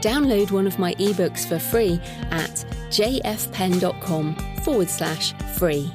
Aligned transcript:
download 0.00 0.50
one 0.50 0.66
of 0.66 0.78
my 0.78 0.94
ebooks 0.94 1.46
for 1.46 1.58
free 1.58 2.00
at 2.30 2.64
jfpenn.com 2.90 4.34
forward 4.62 4.90
slash 4.90 5.32
free. 5.56 5.90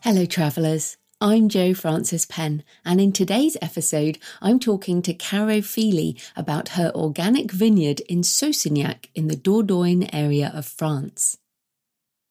Hello, 0.00 0.26
travellers. 0.26 0.96
I'm 1.20 1.48
Jo 1.48 1.72
Frances 1.72 2.26
Penn, 2.26 2.64
and 2.84 3.00
in 3.00 3.12
today's 3.12 3.56
episode, 3.62 4.18
I'm 4.42 4.58
talking 4.58 5.00
to 5.00 5.14
Caro 5.14 5.62
Feely 5.62 6.18
about 6.36 6.70
her 6.70 6.92
organic 6.94 7.50
vineyard 7.50 8.00
in 8.00 8.20
Saussignac 8.20 9.06
in 9.14 9.28
the 9.28 9.36
Dordogne 9.36 10.10
area 10.12 10.52
of 10.54 10.66
France. 10.66 11.38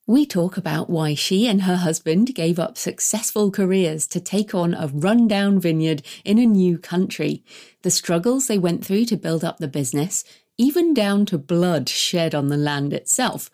We 0.05 0.25
talk 0.25 0.57
about 0.57 0.89
why 0.89 1.13
she 1.13 1.48
and 1.48 1.62
her 1.62 1.77
husband 1.77 2.35
gave 2.35 2.59
up 2.59 2.77
successful 2.77 3.49
careers 3.52 4.05
to 4.07 4.20
take 4.20 4.53
on 4.53 4.73
a 4.73 4.88
rundown 4.88 5.61
vineyard 5.61 6.02
in 6.25 6.38
a 6.38 6.45
new 6.45 6.77
country, 6.77 7.41
the 7.84 7.91
struggles 7.91 8.47
they 8.47 8.58
went 8.58 8.85
through 8.85 9.05
to 9.05 9.16
build 9.16 9.45
up 9.45 9.59
the 9.59 9.67
business, 9.70 10.25
even 10.58 10.94
down 10.94 11.25
to 11.27 11.38
blood 11.38 11.88
shed 11.88 12.35
on 12.35 12.49
the 12.49 12.58
land 12.58 12.91
itself, 12.91 13.49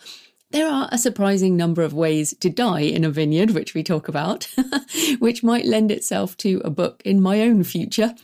there 0.52 0.68
are 0.68 0.90
a 0.92 0.98
surprising 0.98 1.56
number 1.56 1.84
of 1.84 1.94
ways 1.94 2.34
to 2.40 2.50
die 2.50 2.82
in 2.82 3.04
a 3.04 3.12
vineyard, 3.12 3.52
which 3.52 3.76
we 3.76 3.84
talk 3.84 4.08
about, 4.08 4.48
which 5.20 5.44
might 5.44 5.66
lend 5.66 5.92
itself 5.92 6.36
to 6.38 6.60
a 6.66 6.72
book 6.72 7.04
in 7.06 7.22
my 7.22 7.42
own 7.42 7.64
future. 7.64 8.16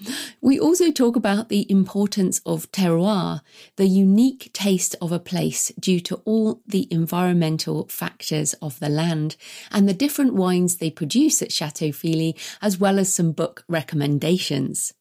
We 0.42 0.60
also 0.60 0.92
talk 0.92 1.16
about 1.16 1.50
the 1.50 1.70
importance 1.70 2.42
of 2.44 2.72
terroir, 2.72 3.42
the 3.76 3.86
unique 3.86 4.50
taste 4.54 4.96
of 5.02 5.12
a 5.12 5.20
place 5.20 5.72
due 5.80 6.00
to 6.02 6.16
all 6.26 6.62
the 6.66 6.88
environmental 6.90 7.88
factors 7.90 8.54
of 8.56 8.80
the 8.80 8.90
land, 8.90 9.36
and 9.72 9.88
the 9.88 9.94
different 9.94 10.34
wines 10.34 10.78
they 10.78 10.90
produce 10.90 11.44
at 11.44 11.52
Chateau 11.52 11.92
Feely, 11.92 12.36
as 12.60 12.80
well 12.80 12.98
as 12.98 13.14
some 13.14 13.34
book 13.34 13.64
recommendations. 13.68 14.94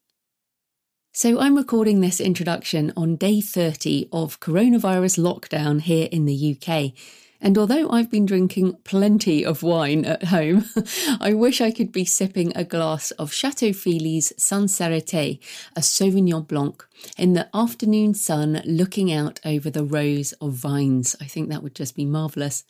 So, 1.16 1.38
I'm 1.38 1.56
recording 1.56 2.00
this 2.00 2.20
introduction 2.20 2.92
on 2.96 3.14
day 3.14 3.40
30 3.40 4.08
of 4.10 4.40
coronavirus 4.40 5.20
lockdown 5.20 5.80
here 5.80 6.08
in 6.10 6.24
the 6.24 6.58
UK. 6.58 6.90
And 7.40 7.56
although 7.56 7.88
I've 7.88 8.10
been 8.10 8.26
drinking 8.26 8.78
plenty 8.82 9.46
of 9.46 9.62
wine 9.62 10.04
at 10.04 10.24
home, 10.24 10.64
I 11.20 11.32
wish 11.34 11.60
I 11.60 11.70
could 11.70 11.92
be 11.92 12.04
sipping 12.04 12.52
a 12.56 12.64
glass 12.64 13.12
of 13.12 13.32
Chateau 13.32 13.72
Feely's 13.72 14.32
Sincérité, 14.36 15.38
a 15.76 15.82
Sauvignon 15.82 16.48
Blanc, 16.48 16.84
in 17.16 17.34
the 17.34 17.48
afternoon 17.54 18.14
sun 18.14 18.60
looking 18.64 19.12
out 19.12 19.38
over 19.44 19.70
the 19.70 19.84
rows 19.84 20.32
of 20.40 20.54
vines. 20.54 21.14
I 21.20 21.26
think 21.26 21.48
that 21.48 21.62
would 21.62 21.76
just 21.76 21.94
be 21.94 22.06
marvellous. 22.06 22.64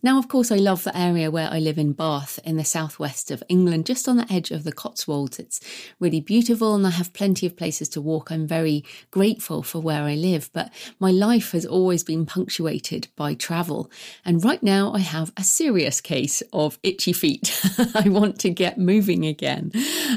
Now, 0.00 0.16
of 0.16 0.28
course, 0.28 0.52
I 0.52 0.56
love 0.56 0.84
the 0.84 0.96
area 0.96 1.28
where 1.28 1.48
I 1.50 1.58
live 1.58 1.76
in 1.76 1.92
Bath 1.92 2.38
in 2.44 2.56
the 2.56 2.64
southwest 2.64 3.32
of 3.32 3.42
England, 3.48 3.84
just 3.84 4.06
on 4.06 4.16
the 4.16 4.32
edge 4.32 4.52
of 4.52 4.62
the 4.62 4.70
Cotswolds. 4.70 5.40
It's 5.40 5.60
really 5.98 6.20
beautiful 6.20 6.76
and 6.76 6.86
I 6.86 6.90
have 6.90 7.12
plenty 7.12 7.46
of 7.46 7.56
places 7.56 7.88
to 7.90 8.00
walk. 8.00 8.30
I'm 8.30 8.46
very 8.46 8.84
grateful 9.10 9.64
for 9.64 9.80
where 9.80 10.04
I 10.04 10.14
live, 10.14 10.50
but 10.52 10.72
my 11.00 11.10
life 11.10 11.50
has 11.50 11.66
always 11.66 12.04
been 12.04 12.26
punctuated 12.26 13.08
by 13.16 13.34
travel. 13.34 13.90
And 14.24 14.44
right 14.44 14.62
now 14.62 14.92
I 14.92 15.00
have 15.00 15.32
a 15.36 15.42
serious 15.42 16.00
case 16.00 16.44
of 16.52 16.78
itchy 16.84 17.12
feet. 17.12 17.60
I 17.96 18.08
want 18.08 18.38
to 18.40 18.50
get 18.50 18.78
moving 18.78 19.26
again. 19.26 19.72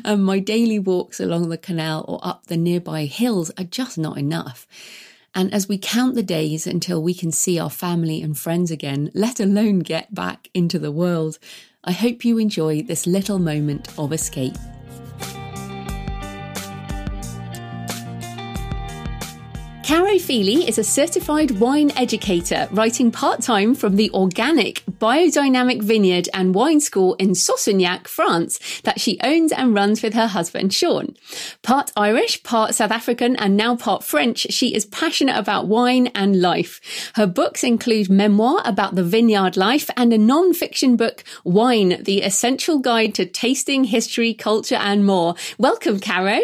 And 0.06 0.24
my 0.24 0.38
daily 0.38 0.78
walks 0.78 1.20
along 1.20 1.50
the 1.50 1.58
canal 1.58 2.06
or 2.08 2.20
up 2.22 2.46
the 2.46 2.58
nearby 2.58 3.06
hills 3.06 3.50
are 3.58 3.64
just 3.64 3.98
not 3.98 4.20
enough. 4.20 4.68
And 5.34 5.54
as 5.54 5.68
we 5.68 5.78
count 5.78 6.16
the 6.16 6.24
days 6.24 6.68
until 6.68 7.02
we 7.02 7.14
can 7.14 7.32
see 7.32 7.58
our 7.58 7.70
family 7.70 8.22
and 8.22 8.38
friends 8.38 8.70
again, 8.70 9.12
let 9.14 9.40
alone 9.40 9.80
get 9.80 10.14
back 10.14 10.50
into 10.54 10.78
the 10.78 10.92
world, 10.92 11.40
I 11.84 11.94
hope 11.94 12.26
you 12.26 12.38
enjoy 12.38 12.82
this 12.84 13.08
little 13.08 13.40
moment 13.40 13.88
of 13.98 14.12
escape. 14.12 14.58
Caro 19.84 20.20
Feely 20.20 20.68
is 20.68 20.78
a 20.78 20.84
certified 20.84 21.60
wine 21.60 21.92
educator, 21.98 22.68
writing 22.72 23.12
part 23.12 23.42
time 23.42 23.74
from 23.74 23.96
the 23.96 24.12
organic 24.12 24.84
biodynamic 25.00 25.82
vineyard 25.82 26.30
and 26.36 26.54
wine 26.54 26.80
school 26.80 27.16
in 27.16 27.32
Saussignac, 27.32 28.08
France, 28.08 28.60
that 28.84 29.02
she 29.02 29.20
owns 29.24 29.52
and 29.52 29.74
runs 29.74 30.04
with 30.04 30.14
her 30.14 30.28
husband, 30.28 30.72
Sean. 30.72 31.16
Part 31.64 31.92
Irish, 31.98 32.44
part 32.44 32.76
South 32.76 32.92
African, 32.92 33.36
and 33.36 33.58
now 33.58 33.76
part 33.76 34.04
French, 34.04 34.46
she 34.52 34.76
is 34.76 34.86
passionate 34.86 35.36
about 35.36 35.68
wine 35.68 36.08
and 36.14 36.40
life. 36.40 37.12
Her 37.16 37.28
books 37.28 37.64
include 37.64 38.10
memoir 38.10 38.62
about 38.64 38.94
the 38.94 39.04
vineyard 39.04 39.58
life 39.58 39.90
and 39.98 40.14
a 40.14 40.18
non-fiction 40.18 40.96
book, 40.96 41.24
Wine, 41.44 42.04
the 42.04 42.22
essential 42.22 42.78
guide 42.78 43.16
to 43.16 43.26
tasting, 43.26 43.86
history, 43.86 44.36
culture, 44.36 44.76
and 44.76 45.06
more. 45.06 45.34
Welcome, 45.58 46.00
Caro. 46.00 46.40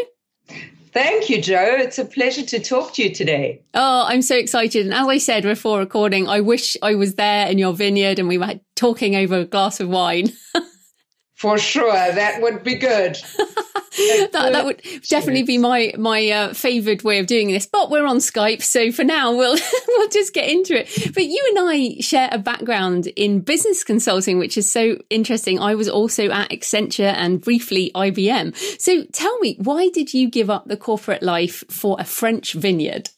Thank 0.97 1.30
you, 1.30 1.40
Jo. 1.40 1.62
It's 1.62 2.00
a 2.00 2.06
pleasure 2.06 2.41
to 2.41 2.59
talk 2.59 2.96
to 2.96 3.03
you 3.03 3.13
today. 3.13 3.62
Oh, 3.75 4.06
I'm 4.08 4.24
so 4.24 4.35
excited. 4.35 4.84
And 4.84 4.96
as 4.96 5.08
I 5.08 5.19
said 5.19 5.44
before 5.44 5.78
recording, 5.78 6.28
I 6.28 6.41
wish 6.41 6.75
I 6.81 6.96
was 6.96 7.13
there 7.13 7.46
in 7.46 7.59
your 7.59 7.74
vineyard 7.74 8.18
and 8.18 8.28
we 8.28 8.40
were 8.40 8.59
talking 8.75 9.16
over 9.16 9.41
a 9.41 9.46
glass 9.46 9.80
of 9.80 9.90
wine. 9.90 10.31
For 11.35 11.59
sure, 11.59 11.94
that 11.94 12.41
would 12.41 12.63
be 12.63 12.74
good. 12.74 13.16
that, 13.97 14.50
that 14.52 14.66
would 14.66 14.81
definitely 15.09 15.44
be 15.44 15.58
my 15.58 15.94
my 15.97 16.30
uh, 16.30 16.53
favourite 16.53 17.03
way 17.03 17.19
of 17.19 17.28
doing 17.28 17.52
this. 17.52 17.66
But 17.66 17.90
we're 17.90 18.06
on 18.06 18.18
Skype, 18.18 18.62
so 18.62 18.91
for 18.91 19.03
now 19.03 19.35
we'll 19.35 19.58
we'll 19.88 20.09
just 20.09 20.34
get 20.34 20.50
into 20.50 20.80
it. 20.80 21.13
But 21.13 21.25
you 21.25 21.53
and 21.56 21.69
I 21.69 22.00
share 22.00 22.30
a 22.31 22.38
background 22.38 23.08
in 23.16 23.41
business 23.41 23.84
consulting, 23.84 24.38
which 24.40 24.58
is 24.58 24.69
so 24.69 24.97
interesting. 25.09 25.59
I 25.59 25.75
was 25.75 25.90
also 25.90 26.30
at 26.30 26.50
Accenture 26.52 27.13
and 27.16 27.41
briefly 27.41 27.91
IBM. 27.96 28.56
So 28.80 29.03
tell 29.06 29.38
me, 29.40 29.58
why 29.59 29.90
did 29.90 30.14
you 30.14 30.29
give 30.29 30.50
up 30.50 30.68
the 30.68 30.78
corporate 30.78 31.24
life 31.24 31.64
for 31.69 31.97
a 32.00 32.06
French 32.06 32.53
vineyard? 32.53 33.09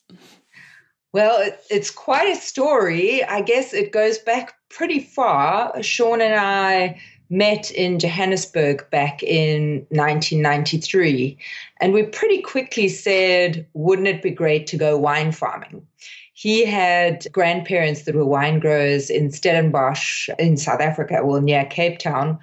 Well, 1.11 1.51
it's 1.71 1.89
quite 1.89 2.29
a 2.29 2.39
story. 2.39 3.23
I 3.23 3.41
guess 3.41 3.73
it 3.73 3.91
goes 3.91 4.19
back 4.19 4.53
pretty 4.69 4.99
far. 4.99 5.81
Sean 5.81 6.21
and 6.21 6.35
I 6.35 7.01
met 7.29 7.71
in 7.71 7.99
Johannesburg 7.99 8.89
back 8.89 9.21
in 9.21 9.85
1993. 9.89 11.37
And 11.79 11.93
we 11.93 12.03
pretty 12.03 12.41
quickly 12.41 12.87
said, 12.87 13.65
wouldn't 13.73 14.07
it 14.07 14.21
be 14.21 14.31
great 14.31 14.67
to 14.67 14.77
go 14.77 14.97
wine 14.97 15.31
farming? 15.31 15.85
He 16.33 16.65
had 16.65 17.27
grandparents 17.33 18.03
that 18.03 18.15
were 18.15 18.25
wine 18.25 18.59
growers 18.59 19.09
in 19.09 19.29
Stellenbosch 19.29 20.29
in 20.39 20.55
South 20.55 20.79
Africa, 20.79 21.19
well, 21.23 21.41
near 21.41 21.65
Cape 21.65 21.99
Town. 21.99 22.39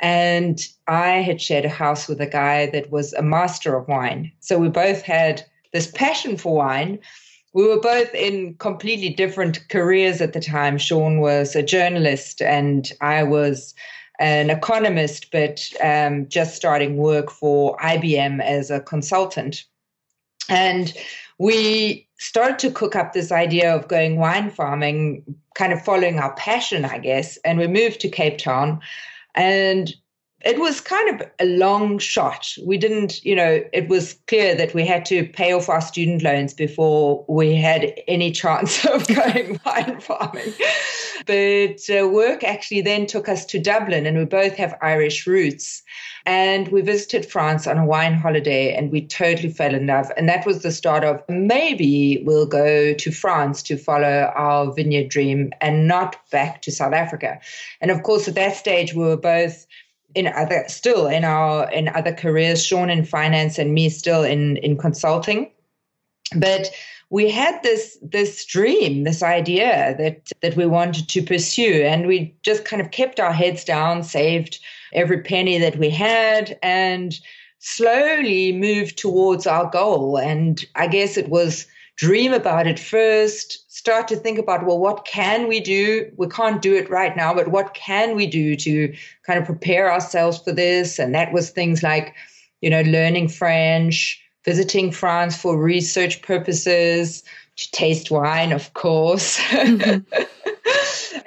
And 0.00 0.60
I 0.86 1.22
had 1.22 1.40
shared 1.40 1.64
a 1.64 1.70
house 1.70 2.08
with 2.08 2.20
a 2.20 2.26
guy 2.26 2.66
that 2.66 2.90
was 2.90 3.14
a 3.14 3.22
master 3.22 3.74
of 3.74 3.88
wine. 3.88 4.30
So 4.40 4.58
we 4.58 4.68
both 4.68 5.00
had 5.00 5.44
this 5.72 5.90
passion 5.90 6.36
for 6.36 6.54
wine. 6.54 6.98
We 7.54 7.66
were 7.66 7.80
both 7.80 8.14
in 8.14 8.54
completely 8.56 9.08
different 9.08 9.66
careers 9.70 10.20
at 10.20 10.34
the 10.34 10.40
time. 10.40 10.76
Sean 10.76 11.20
was 11.20 11.56
a 11.56 11.62
journalist, 11.62 12.42
and 12.42 12.92
I 13.00 13.22
was 13.22 13.74
an 14.18 14.50
economist, 14.50 15.30
but 15.30 15.70
um, 15.82 16.28
just 16.28 16.56
starting 16.56 16.96
work 16.96 17.30
for 17.30 17.76
IBM 17.78 18.42
as 18.42 18.70
a 18.70 18.80
consultant. 18.80 19.64
And 20.48 20.92
we 21.38 22.08
started 22.18 22.58
to 22.58 22.70
cook 22.70 22.96
up 22.96 23.12
this 23.12 23.30
idea 23.30 23.74
of 23.74 23.88
going 23.88 24.16
wine 24.18 24.50
farming, 24.50 25.22
kind 25.54 25.72
of 25.72 25.84
following 25.84 26.18
our 26.18 26.34
passion, 26.34 26.84
I 26.84 26.98
guess. 26.98 27.36
And 27.44 27.58
we 27.58 27.66
moved 27.66 28.00
to 28.00 28.08
Cape 28.08 28.38
Town. 28.38 28.80
And 29.34 29.94
it 30.44 30.58
was 30.60 30.80
kind 30.80 31.20
of 31.20 31.28
a 31.40 31.46
long 31.46 31.98
shot. 31.98 32.54
We 32.64 32.78
didn't, 32.78 33.24
you 33.24 33.34
know, 33.34 33.62
it 33.72 33.88
was 33.88 34.14
clear 34.28 34.54
that 34.54 34.72
we 34.72 34.86
had 34.86 35.04
to 35.06 35.26
pay 35.26 35.52
off 35.52 35.68
our 35.68 35.80
student 35.80 36.22
loans 36.22 36.54
before 36.54 37.24
we 37.28 37.54
had 37.54 37.92
any 38.06 38.30
chance 38.42 38.84
of 38.84 39.06
going 39.08 39.60
wine 39.64 40.00
farming. 40.00 40.52
But 41.26 41.80
uh, 41.90 42.08
work 42.08 42.44
actually 42.44 42.80
then 42.80 43.06
took 43.06 43.28
us 43.28 43.44
to 43.46 43.58
Dublin, 43.58 44.06
and 44.06 44.18
we 44.18 44.24
both 44.24 44.54
have 44.54 44.78
Irish 44.82 45.26
roots. 45.26 45.82
And 46.26 46.68
we 46.68 46.82
visited 46.82 47.24
France 47.24 47.66
on 47.66 47.78
a 47.78 47.86
wine 47.86 48.14
holiday, 48.14 48.74
and 48.74 48.90
we 48.90 49.06
totally 49.06 49.50
fell 49.50 49.74
in 49.74 49.86
love. 49.86 50.10
And 50.16 50.28
that 50.28 50.44
was 50.46 50.62
the 50.62 50.72
start 50.72 51.04
of 51.04 51.22
maybe 51.28 52.22
we'll 52.24 52.46
go 52.46 52.92
to 52.92 53.10
France 53.10 53.62
to 53.64 53.76
follow 53.76 54.30
our 54.34 54.72
vineyard 54.72 55.08
dream 55.08 55.52
and 55.60 55.88
not 55.88 56.16
back 56.30 56.62
to 56.62 56.72
South 56.72 56.92
Africa. 56.92 57.40
And 57.80 57.90
of 57.90 58.02
course, 58.02 58.28
at 58.28 58.34
that 58.34 58.56
stage, 58.56 58.94
we 58.94 59.04
were 59.04 59.16
both 59.16 59.66
in 60.14 60.26
other 60.26 60.64
still 60.68 61.06
in 61.06 61.24
our 61.24 61.70
in 61.70 61.88
other 61.88 62.14
careers 62.14 62.64
sean 62.64 62.88
in 62.88 63.04
finance 63.04 63.58
and 63.58 63.74
me 63.74 63.90
still 63.90 64.24
in 64.24 64.56
in 64.58 64.76
consulting 64.76 65.50
but 66.36 66.70
we 67.10 67.30
had 67.30 67.62
this 67.62 67.98
this 68.02 68.44
dream, 68.44 69.04
this 69.04 69.22
idea 69.22 69.94
that 69.98 70.30
that 70.42 70.56
we 70.56 70.66
wanted 70.66 71.08
to 71.08 71.22
pursue, 71.22 71.82
and 71.84 72.06
we 72.06 72.36
just 72.42 72.64
kind 72.64 72.82
of 72.82 72.90
kept 72.90 73.18
our 73.18 73.32
heads 73.32 73.64
down, 73.64 74.02
saved 74.02 74.58
every 74.92 75.22
penny 75.22 75.58
that 75.58 75.78
we 75.78 75.90
had, 75.90 76.58
and 76.62 77.18
slowly 77.60 78.52
moved 78.52 78.98
towards 78.98 79.46
our 79.46 79.68
goal. 79.70 80.16
And 80.16 80.64
I 80.74 80.86
guess 80.86 81.16
it 81.16 81.28
was 81.28 81.66
dream 81.96 82.32
about 82.32 82.66
it 82.66 82.78
first, 82.78 83.70
start 83.74 84.06
to 84.06 84.16
think 84.16 84.38
about, 84.38 84.64
well, 84.64 84.78
what 84.78 85.04
can 85.04 85.48
we 85.48 85.58
do? 85.58 86.08
We 86.16 86.28
can't 86.28 86.62
do 86.62 86.76
it 86.76 86.88
right 86.88 87.16
now, 87.16 87.34
but 87.34 87.48
what 87.48 87.74
can 87.74 88.14
we 88.14 88.26
do 88.26 88.54
to 88.54 88.94
kind 89.26 89.38
of 89.38 89.44
prepare 89.44 89.90
ourselves 89.90 90.38
for 90.38 90.52
this? 90.52 91.00
And 91.00 91.12
that 91.14 91.32
was 91.32 91.50
things 91.50 91.82
like, 91.82 92.14
you 92.60 92.70
know, 92.70 92.82
learning 92.82 93.28
French, 93.28 94.22
visiting 94.48 94.90
France 94.90 95.36
for 95.36 95.60
research 95.60 96.22
purposes, 96.22 97.22
to 97.56 97.70
taste 97.72 98.10
wine, 98.10 98.52
of 98.52 98.72
course. 98.72 99.36
Mm-hmm. 99.38 100.00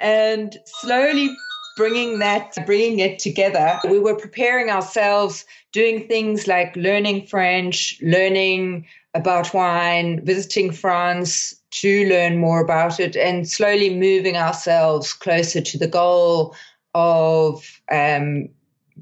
and 0.00 0.58
slowly 0.66 1.30
bringing 1.76 2.18
that 2.18 2.54
bringing 2.66 2.98
it 2.98 3.18
together 3.18 3.78
we 3.88 3.98
were 3.98 4.14
preparing 4.14 4.68
ourselves 4.68 5.46
doing 5.72 6.06
things 6.06 6.46
like 6.46 6.76
learning 6.76 7.24
french 7.26 7.98
learning 8.02 8.84
about 9.14 9.52
wine, 9.52 10.24
visiting 10.24 10.72
France 10.72 11.54
to 11.70 12.08
learn 12.08 12.38
more 12.38 12.60
about 12.60 12.98
it, 12.98 13.16
and 13.16 13.48
slowly 13.48 13.94
moving 13.94 14.36
ourselves 14.36 15.12
closer 15.12 15.60
to 15.60 15.78
the 15.78 15.88
goal 15.88 16.54
of 16.94 17.80
um, 17.90 18.48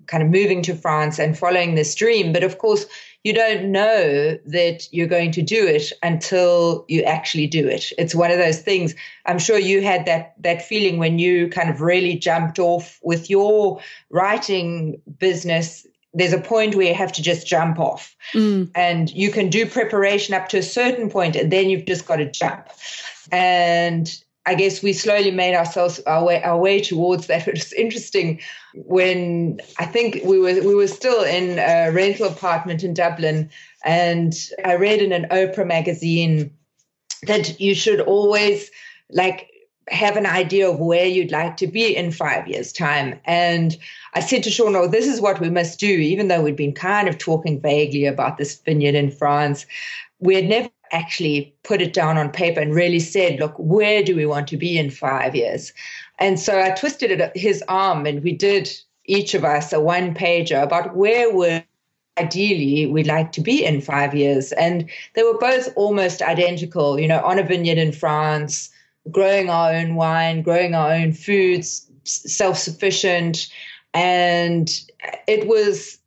kind 0.06 0.22
of 0.22 0.30
moving 0.30 0.62
to 0.62 0.74
France 0.74 1.18
and 1.18 1.38
following 1.38 1.74
this 1.74 1.94
dream. 1.94 2.32
But 2.32 2.42
of 2.42 2.58
course, 2.58 2.86
you 3.24 3.34
don't 3.34 3.70
know 3.70 4.38
that 4.46 4.88
you're 4.92 5.06
going 5.06 5.30
to 5.32 5.42
do 5.42 5.66
it 5.66 5.92
until 6.02 6.84
you 6.88 7.02
actually 7.02 7.46
do 7.46 7.68
it. 7.68 7.92
It's 7.98 8.14
one 8.14 8.30
of 8.30 8.38
those 8.38 8.60
things. 8.60 8.94
I'm 9.26 9.38
sure 9.38 9.58
you 9.58 9.82
had 9.82 10.06
that 10.06 10.34
that 10.38 10.62
feeling 10.62 10.98
when 10.98 11.18
you 11.18 11.48
kind 11.48 11.68
of 11.68 11.80
really 11.80 12.16
jumped 12.16 12.58
off 12.58 12.98
with 13.02 13.28
your 13.28 13.80
writing 14.10 15.00
business 15.18 15.86
there's 16.12 16.32
a 16.32 16.40
point 16.40 16.74
where 16.74 16.88
you 16.88 16.94
have 16.94 17.12
to 17.12 17.22
just 17.22 17.46
jump 17.46 17.78
off 17.78 18.16
mm. 18.32 18.68
and 18.74 19.12
you 19.12 19.30
can 19.30 19.48
do 19.48 19.64
preparation 19.64 20.34
up 20.34 20.48
to 20.48 20.58
a 20.58 20.62
certain 20.62 21.08
point 21.08 21.36
and 21.36 21.52
then 21.52 21.70
you've 21.70 21.84
just 21.84 22.06
got 22.06 22.16
to 22.16 22.28
jump 22.28 22.66
and 23.30 24.22
i 24.46 24.54
guess 24.54 24.82
we 24.82 24.92
slowly 24.92 25.30
made 25.30 25.54
ourselves 25.54 26.00
our 26.00 26.24
way 26.24 26.42
our 26.42 26.58
way 26.58 26.80
towards 26.80 27.26
that 27.26 27.46
it 27.48 27.54
was 27.54 27.72
interesting 27.72 28.40
when 28.74 29.60
i 29.78 29.84
think 29.84 30.20
we 30.24 30.38
were 30.38 30.54
we 30.62 30.74
were 30.74 30.88
still 30.88 31.22
in 31.22 31.58
a 31.58 31.90
rental 31.90 32.26
apartment 32.26 32.82
in 32.82 32.94
dublin 32.94 33.50
and 33.84 34.34
i 34.64 34.74
read 34.74 35.00
in 35.00 35.12
an 35.12 35.26
oprah 35.30 35.66
magazine 35.66 36.52
that 37.26 37.60
you 37.60 37.74
should 37.74 38.00
always 38.00 38.70
like 39.10 39.50
have 39.90 40.16
an 40.16 40.26
idea 40.26 40.70
of 40.70 40.78
where 40.78 41.06
you'd 41.06 41.32
like 41.32 41.56
to 41.56 41.66
be 41.66 41.96
in 41.96 42.12
five 42.12 42.46
years' 42.46 42.72
time. 42.72 43.18
And 43.24 43.76
I 44.14 44.20
said 44.20 44.42
to 44.44 44.50
Sean, 44.50 44.76
oh, 44.76 44.86
this 44.86 45.06
is 45.06 45.20
what 45.20 45.40
we 45.40 45.50
must 45.50 45.80
do, 45.80 45.88
even 45.88 46.28
though 46.28 46.42
we'd 46.42 46.56
been 46.56 46.74
kind 46.74 47.08
of 47.08 47.18
talking 47.18 47.60
vaguely 47.60 48.06
about 48.06 48.38
this 48.38 48.56
vineyard 48.60 48.94
in 48.94 49.10
France. 49.10 49.66
We 50.20 50.34
had 50.34 50.44
never 50.44 50.70
actually 50.92 51.54
put 51.62 51.80
it 51.80 51.92
down 51.92 52.18
on 52.18 52.30
paper 52.30 52.60
and 52.60 52.74
really 52.74 53.00
said, 53.00 53.38
look, 53.38 53.54
where 53.58 54.02
do 54.02 54.16
we 54.16 54.26
want 54.26 54.48
to 54.48 54.56
be 54.56 54.78
in 54.78 54.90
five 54.90 55.34
years? 55.34 55.72
And 56.18 56.38
so 56.38 56.60
I 56.60 56.70
twisted 56.70 57.10
it, 57.10 57.36
his 57.36 57.62
arm 57.68 58.06
and 58.06 58.22
we 58.22 58.32
did 58.32 58.70
each 59.06 59.34
of 59.34 59.44
us 59.44 59.72
a 59.72 59.80
one 59.80 60.14
pager 60.14 60.62
about 60.62 60.96
where 60.96 61.34
would 61.34 61.64
ideally 62.18 62.86
we'd 62.86 63.06
like 63.06 63.32
to 63.32 63.40
be 63.40 63.64
in 63.64 63.80
five 63.80 64.14
years. 64.14 64.52
And 64.52 64.88
they 65.14 65.22
were 65.22 65.38
both 65.38 65.68
almost 65.76 66.22
identical, 66.22 66.98
you 66.98 67.08
know, 67.08 67.20
on 67.20 67.38
a 67.38 67.42
vineyard 67.42 67.78
in 67.78 67.92
France, 67.92 68.70
growing 69.10 69.48
our 69.48 69.72
own 69.72 69.94
wine, 69.94 70.42
growing 70.42 70.74
our 70.74 70.92
own 70.92 71.12
foods, 71.12 71.90
self 72.04 72.58
sufficient. 72.58 73.48
And 73.94 74.70
it 75.26 75.48
was 75.48 75.98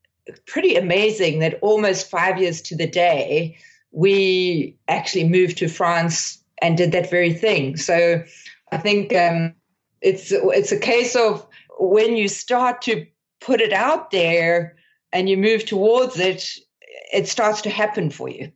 pretty 0.45 0.75
amazing 0.75 1.39
that 1.39 1.59
almost 1.62 2.09
five 2.09 2.39
years 2.39 2.62
to 2.63 2.75
the 2.75 2.88
day, 2.88 3.57
we 3.93 4.75
actually 4.87 5.29
moved 5.29 5.57
to 5.59 5.69
France 5.69 6.43
and 6.61 6.75
did 6.75 6.91
that 6.91 7.09
very 7.09 7.33
thing. 7.33 7.77
So 7.77 8.23
I 8.71 8.77
think 8.77 9.15
um, 9.15 9.53
it's 10.01 10.31
it's 10.31 10.71
a 10.71 10.79
case 10.79 11.15
of 11.15 11.45
when 11.79 12.17
you 12.17 12.27
start 12.27 12.81
to 12.83 13.05
put 13.39 13.61
it 13.61 13.71
out 13.71 14.11
there 14.11 14.75
and 15.11 15.29
you 15.29 15.37
move 15.37 15.65
towards 15.65 16.19
it, 16.19 16.49
it 17.13 17.27
starts 17.27 17.61
to 17.61 17.69
happen 17.69 18.09
for 18.09 18.29
you. 18.29 18.51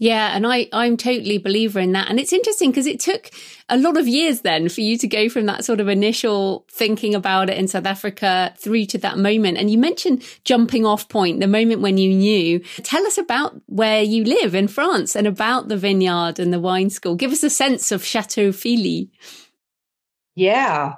Yeah, 0.00 0.36
and 0.36 0.46
I 0.46 0.68
I'm 0.72 0.96
totally 0.96 1.38
believer 1.38 1.80
in 1.80 1.92
that. 1.92 2.08
And 2.08 2.20
it's 2.20 2.32
interesting 2.32 2.70
because 2.70 2.86
it 2.86 3.00
took 3.00 3.30
a 3.68 3.76
lot 3.76 3.96
of 3.96 4.06
years 4.06 4.42
then 4.42 4.68
for 4.68 4.80
you 4.80 4.96
to 4.96 5.08
go 5.08 5.28
from 5.28 5.46
that 5.46 5.64
sort 5.64 5.80
of 5.80 5.88
initial 5.88 6.64
thinking 6.70 7.16
about 7.16 7.50
it 7.50 7.58
in 7.58 7.66
South 7.66 7.84
Africa 7.84 8.54
through 8.56 8.86
to 8.86 8.98
that 8.98 9.18
moment. 9.18 9.58
And 9.58 9.70
you 9.70 9.76
mentioned 9.76 10.22
jumping 10.44 10.86
off 10.86 11.08
point, 11.08 11.40
the 11.40 11.48
moment 11.48 11.82
when 11.82 11.98
you 11.98 12.14
knew. 12.14 12.60
Tell 12.84 13.04
us 13.08 13.18
about 13.18 13.60
where 13.66 14.02
you 14.02 14.22
live 14.22 14.54
in 14.54 14.68
France 14.68 15.16
and 15.16 15.26
about 15.26 15.68
the 15.68 15.76
vineyard 15.76 16.38
and 16.38 16.52
the 16.52 16.60
wine 16.60 16.90
school. 16.90 17.16
Give 17.16 17.32
us 17.32 17.42
a 17.42 17.50
sense 17.50 17.90
of 17.90 18.04
Chateau 18.04 18.52
Feely. 18.52 19.10
Yeah. 20.36 20.94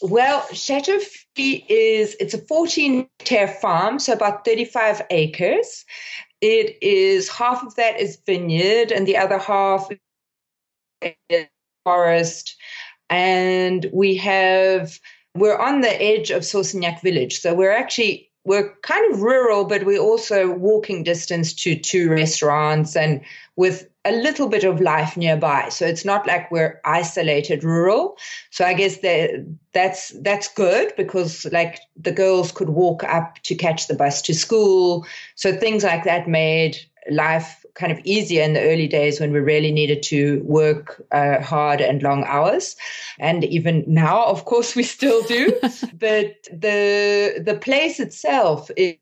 Well, 0.00 0.44
Chateau 0.52 0.98
Feely 1.36 1.64
is 1.68 2.16
it's 2.18 2.34
a 2.34 2.38
14 2.38 3.08
hectare 3.20 3.46
farm, 3.46 4.00
so 4.00 4.12
about 4.12 4.44
35 4.44 5.02
acres. 5.10 5.84
It 6.42 6.76
is 6.82 7.28
half 7.28 7.64
of 7.64 7.76
that 7.76 7.98
is 7.98 8.18
vineyard 8.26 8.90
and 8.90 9.06
the 9.06 9.16
other 9.16 9.38
half 9.38 9.88
is 11.30 11.46
forest. 11.84 12.56
And 13.08 13.88
we 13.92 14.16
have 14.16 14.98
we're 15.34 15.56
on 15.56 15.80
the 15.80 16.02
edge 16.02 16.30
of 16.30 16.42
Saussignac 16.42 17.00
village. 17.00 17.40
So 17.40 17.54
we're 17.54 17.74
actually 17.74 18.30
we're 18.44 18.74
kind 18.82 19.14
of 19.14 19.22
rural, 19.22 19.64
but 19.64 19.84
we're 19.84 20.00
also 20.00 20.50
walking 20.50 21.04
distance 21.04 21.54
to 21.54 21.76
two 21.76 22.10
restaurants 22.10 22.96
and 22.96 23.20
with 23.56 23.88
a 24.04 24.12
little 24.12 24.48
bit 24.48 24.64
of 24.64 24.80
life 24.80 25.16
nearby. 25.16 25.68
So 25.68 25.86
it's 25.86 26.04
not 26.04 26.26
like 26.26 26.50
we're 26.50 26.80
isolated 26.84 27.62
rural. 27.62 28.18
So 28.50 28.64
I 28.64 28.74
guess 28.74 28.98
that 28.98 29.46
that's 29.72 30.10
that's 30.22 30.52
good 30.52 30.92
because 30.96 31.46
like 31.52 31.78
the 31.96 32.12
girls 32.12 32.50
could 32.50 32.70
walk 32.70 33.04
up 33.04 33.38
to 33.44 33.54
catch 33.54 33.86
the 33.86 33.94
bus 33.94 34.20
to 34.22 34.34
school. 34.34 35.06
So 35.36 35.56
things 35.56 35.84
like 35.84 36.04
that 36.04 36.28
made 36.28 36.78
life 37.10 37.64
kind 37.74 37.90
of 37.90 37.98
easier 38.04 38.42
in 38.42 38.52
the 38.52 38.60
early 38.60 38.86
days 38.86 39.18
when 39.20 39.32
we 39.32 39.40
really 39.40 39.72
needed 39.72 40.02
to 40.02 40.42
work 40.44 41.02
uh, 41.12 41.40
hard 41.40 41.80
and 41.80 42.02
long 42.02 42.22
hours 42.24 42.76
and 43.18 43.44
even 43.44 43.82
now 43.86 44.24
of 44.26 44.44
course 44.44 44.76
we 44.76 44.82
still 44.82 45.22
do 45.22 45.50
but 45.94 46.34
the 46.52 47.42
the 47.44 47.58
place 47.60 47.98
itself 47.98 48.70
is 48.76 48.94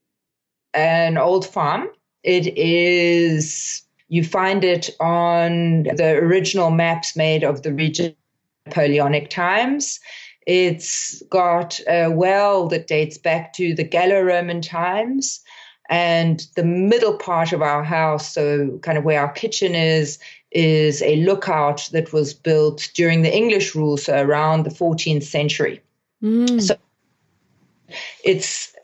an 0.72 1.18
old 1.18 1.44
farm 1.46 1.88
it 2.22 2.56
is 2.56 3.82
you 4.10 4.24
find 4.24 4.64
it 4.64 4.90
on 4.98 5.84
the 5.84 6.18
original 6.20 6.70
maps 6.70 7.16
made 7.16 7.44
of 7.44 7.62
the 7.62 7.72
region 7.72 8.14
Napoleonic 8.66 9.30
times. 9.30 10.00
It's 10.46 11.22
got 11.30 11.80
a 11.88 12.08
well 12.08 12.68
that 12.68 12.88
dates 12.88 13.16
back 13.16 13.52
to 13.54 13.72
the 13.74 13.84
Gallo 13.84 14.20
Roman 14.20 14.60
times. 14.60 15.40
And 15.88 16.46
the 16.56 16.64
middle 16.64 17.14
part 17.14 17.52
of 17.52 17.62
our 17.62 17.84
house, 17.84 18.34
so 18.34 18.78
kind 18.82 18.98
of 18.98 19.04
where 19.04 19.20
our 19.20 19.32
kitchen 19.32 19.74
is, 19.74 20.18
is 20.50 21.02
a 21.02 21.16
lookout 21.24 21.88
that 21.92 22.12
was 22.12 22.34
built 22.34 22.90
during 22.94 23.22
the 23.22 23.34
English 23.34 23.74
rule, 23.76 23.96
so 23.96 24.20
around 24.20 24.64
the 24.64 24.70
14th 24.70 25.22
century. 25.22 25.80
Mm. 26.22 26.60
So 26.60 26.76
it's 28.24 28.74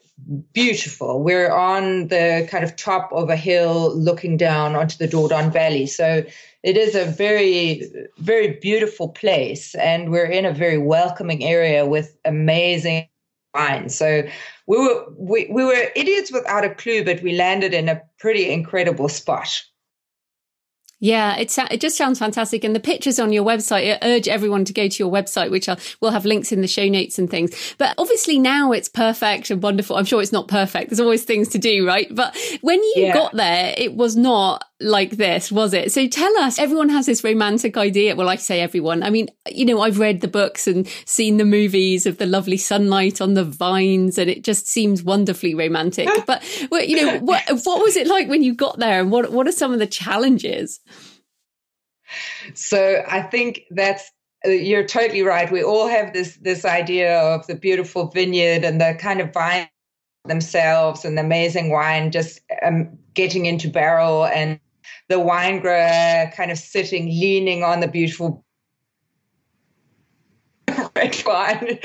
beautiful. 0.52 1.22
We're 1.22 1.52
on 1.52 2.08
the 2.08 2.48
kind 2.50 2.64
of 2.64 2.76
top 2.76 3.12
of 3.12 3.28
a 3.30 3.36
hill 3.36 3.94
looking 3.96 4.36
down 4.36 4.74
onto 4.74 4.96
the 4.96 5.08
Dordogne 5.08 5.52
Valley. 5.52 5.86
So 5.86 6.24
it 6.62 6.76
is 6.76 6.94
a 6.94 7.04
very, 7.04 7.82
very 8.18 8.58
beautiful 8.60 9.08
place. 9.10 9.74
And 9.76 10.10
we're 10.10 10.26
in 10.26 10.44
a 10.44 10.52
very 10.52 10.78
welcoming 10.78 11.44
area 11.44 11.86
with 11.86 12.16
amazing 12.24 13.08
wine. 13.54 13.88
So 13.88 14.22
we 14.66 14.76
were 14.76 15.06
we, 15.16 15.48
we 15.50 15.64
were 15.64 15.90
idiots 15.94 16.32
without 16.32 16.64
a 16.64 16.74
clue, 16.74 17.04
but 17.04 17.22
we 17.22 17.34
landed 17.34 17.72
in 17.72 17.88
a 17.88 18.02
pretty 18.18 18.50
incredible 18.50 19.08
spot. 19.08 19.62
Yeah, 20.98 21.36
it 21.36 21.54
it 21.70 21.80
just 21.80 21.98
sounds 21.98 22.18
fantastic, 22.18 22.64
and 22.64 22.74
the 22.74 22.80
pictures 22.80 23.18
on 23.18 23.32
your 23.32 23.44
website. 23.44 23.98
I 24.02 24.08
urge 24.08 24.28
everyone 24.28 24.64
to 24.64 24.72
go 24.72 24.88
to 24.88 25.02
your 25.02 25.12
website, 25.12 25.50
which 25.50 25.68
I'll, 25.68 25.78
we'll 26.00 26.10
have 26.10 26.24
links 26.24 26.52
in 26.52 26.62
the 26.62 26.68
show 26.68 26.88
notes 26.88 27.18
and 27.18 27.28
things. 27.28 27.74
But 27.76 27.94
obviously 27.98 28.38
now 28.38 28.72
it's 28.72 28.88
perfect 28.88 29.50
and 29.50 29.62
wonderful. 29.62 29.96
I'm 29.96 30.06
sure 30.06 30.22
it's 30.22 30.32
not 30.32 30.48
perfect. 30.48 30.90
There's 30.90 31.00
always 31.00 31.24
things 31.24 31.48
to 31.48 31.58
do, 31.58 31.86
right? 31.86 32.08
But 32.14 32.34
when 32.62 32.82
you 32.82 32.94
yeah. 32.96 33.14
got 33.14 33.34
there, 33.34 33.74
it 33.76 33.94
was 33.94 34.16
not 34.16 34.64
like 34.80 35.12
this, 35.12 35.50
was 35.50 35.72
it? 35.72 35.90
So 35.92 36.06
tell 36.06 36.36
us, 36.38 36.58
everyone 36.58 36.90
has 36.90 37.06
this 37.06 37.24
romantic 37.24 37.76
idea. 37.76 38.14
Well, 38.14 38.28
I 38.28 38.36
say 38.36 38.60
everyone. 38.60 39.02
I 39.02 39.10
mean, 39.10 39.28
you 39.50 39.64
know, 39.64 39.80
I've 39.80 39.98
read 39.98 40.20
the 40.20 40.28
books 40.28 40.66
and 40.66 40.86
seen 41.06 41.38
the 41.38 41.44
movies 41.44 42.06
of 42.06 42.18
the 42.18 42.26
lovely 42.26 42.58
sunlight 42.58 43.20
on 43.20 43.34
the 43.34 43.44
vines, 43.44 44.18
and 44.18 44.28
it 44.28 44.44
just 44.44 44.68
seems 44.68 45.02
wonderfully 45.02 45.54
romantic. 45.54 46.08
but, 46.26 46.42
you 46.70 47.04
know, 47.04 47.18
what, 47.20 47.42
what 47.64 47.82
was 47.82 47.96
it 47.96 48.06
like 48.06 48.28
when 48.28 48.42
you 48.42 48.54
got 48.54 48.78
there 48.78 49.00
and 49.00 49.10
what, 49.10 49.32
what 49.32 49.48
are 49.48 49.52
some 49.52 49.72
of 49.72 49.78
the 49.78 49.86
challenges? 49.86 50.80
So 52.54 53.02
I 53.08 53.22
think 53.22 53.62
that's 53.70 54.10
uh, 54.46 54.50
you're 54.50 54.86
totally 54.86 55.22
right. 55.22 55.50
We 55.50 55.62
all 55.62 55.88
have 55.88 56.12
this 56.12 56.36
this 56.36 56.64
idea 56.64 57.18
of 57.18 57.46
the 57.46 57.56
beautiful 57.56 58.08
vineyard 58.08 58.64
and 58.64 58.80
the 58.80 58.96
kind 58.98 59.20
of 59.20 59.32
vine 59.32 59.68
themselves 60.24 61.04
and 61.04 61.16
the 61.16 61.22
amazing 61.22 61.70
wine 61.70 62.10
just 62.10 62.40
um, 62.62 62.98
getting 63.14 63.46
into 63.46 63.68
barrel 63.68 64.26
and 64.26 64.60
the 65.08 65.20
wine 65.20 65.60
grower 65.60 66.30
kind 66.36 66.50
of 66.50 66.58
sitting 66.58 67.06
leaning 67.06 67.62
on 67.62 67.80
the 67.80 67.88
beautiful 67.88 68.44
red 70.96 71.22
wine 71.26 71.78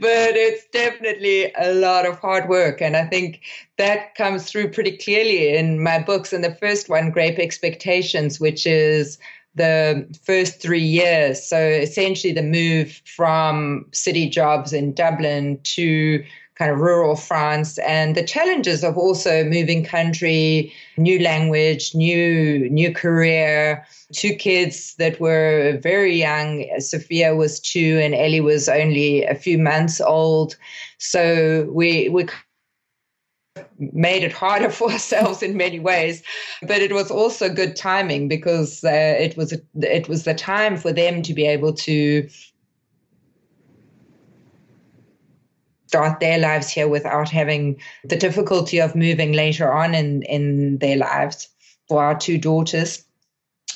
but 0.00 0.36
it's 0.36 0.66
definitely 0.72 1.52
a 1.58 1.72
lot 1.74 2.06
of 2.06 2.18
hard 2.18 2.48
work 2.48 2.82
and 2.82 2.96
i 2.96 3.04
think 3.06 3.40
that 3.78 4.14
comes 4.14 4.50
through 4.50 4.70
pretty 4.70 4.96
clearly 4.96 5.56
in 5.56 5.82
my 5.82 5.98
books 5.98 6.32
and 6.32 6.42
the 6.42 6.54
first 6.56 6.88
one 6.88 7.10
grape 7.10 7.38
expectations 7.38 8.40
which 8.40 8.66
is 8.66 9.18
the 9.56 10.06
first 10.22 10.60
three 10.60 10.82
years. 10.82 11.42
So 11.42 11.58
essentially, 11.58 12.32
the 12.32 12.42
move 12.42 13.00
from 13.06 13.86
city 13.92 14.28
jobs 14.28 14.72
in 14.72 14.92
Dublin 14.92 15.58
to 15.64 16.22
kind 16.56 16.70
of 16.70 16.80
rural 16.80 17.16
France 17.16 17.78
and 17.78 18.14
the 18.16 18.24
challenges 18.24 18.82
of 18.82 18.96
also 18.96 19.44
moving 19.44 19.84
country, 19.84 20.72
new 20.96 21.18
language, 21.20 21.94
new 21.94 22.68
new 22.70 22.92
career, 22.92 23.86
two 24.12 24.34
kids 24.34 24.94
that 24.96 25.20
were 25.20 25.78
very 25.82 26.16
young. 26.16 26.66
Sophia 26.78 27.34
was 27.34 27.60
two 27.60 28.00
and 28.02 28.14
Ellie 28.14 28.40
was 28.40 28.68
only 28.68 29.24
a 29.24 29.34
few 29.34 29.58
months 29.58 30.00
old. 30.00 30.56
So 30.98 31.68
we 31.70 32.08
we 32.08 32.26
made 33.78 34.22
it 34.22 34.32
harder 34.32 34.70
for 34.78 34.90
ourselves 34.90 35.42
in 35.42 35.56
many 35.56 35.78
ways 35.78 36.22
but 36.62 36.82
it 36.82 36.92
was 36.92 37.10
also 37.10 37.48
good 37.48 37.76
timing 37.76 38.28
because 38.28 38.84
uh, 38.84 39.16
it 39.18 39.36
was 39.36 39.52
it 39.80 40.08
was 40.08 40.24
the 40.24 40.34
time 40.34 40.76
for 40.76 40.92
them 40.92 41.22
to 41.22 41.34
be 41.34 41.46
able 41.46 41.72
to 41.72 42.28
start 45.86 46.20
their 46.20 46.38
lives 46.38 46.70
here 46.70 46.88
without 46.88 47.28
having 47.28 47.80
the 48.04 48.16
difficulty 48.16 48.78
of 48.78 48.94
moving 48.94 49.32
later 49.32 49.72
on 49.72 49.94
in 49.94 50.22
in 50.22 50.78
their 50.78 50.96
lives 50.96 51.48
for 51.88 52.02
our 52.02 52.18
two 52.18 52.38
daughters 52.38 53.04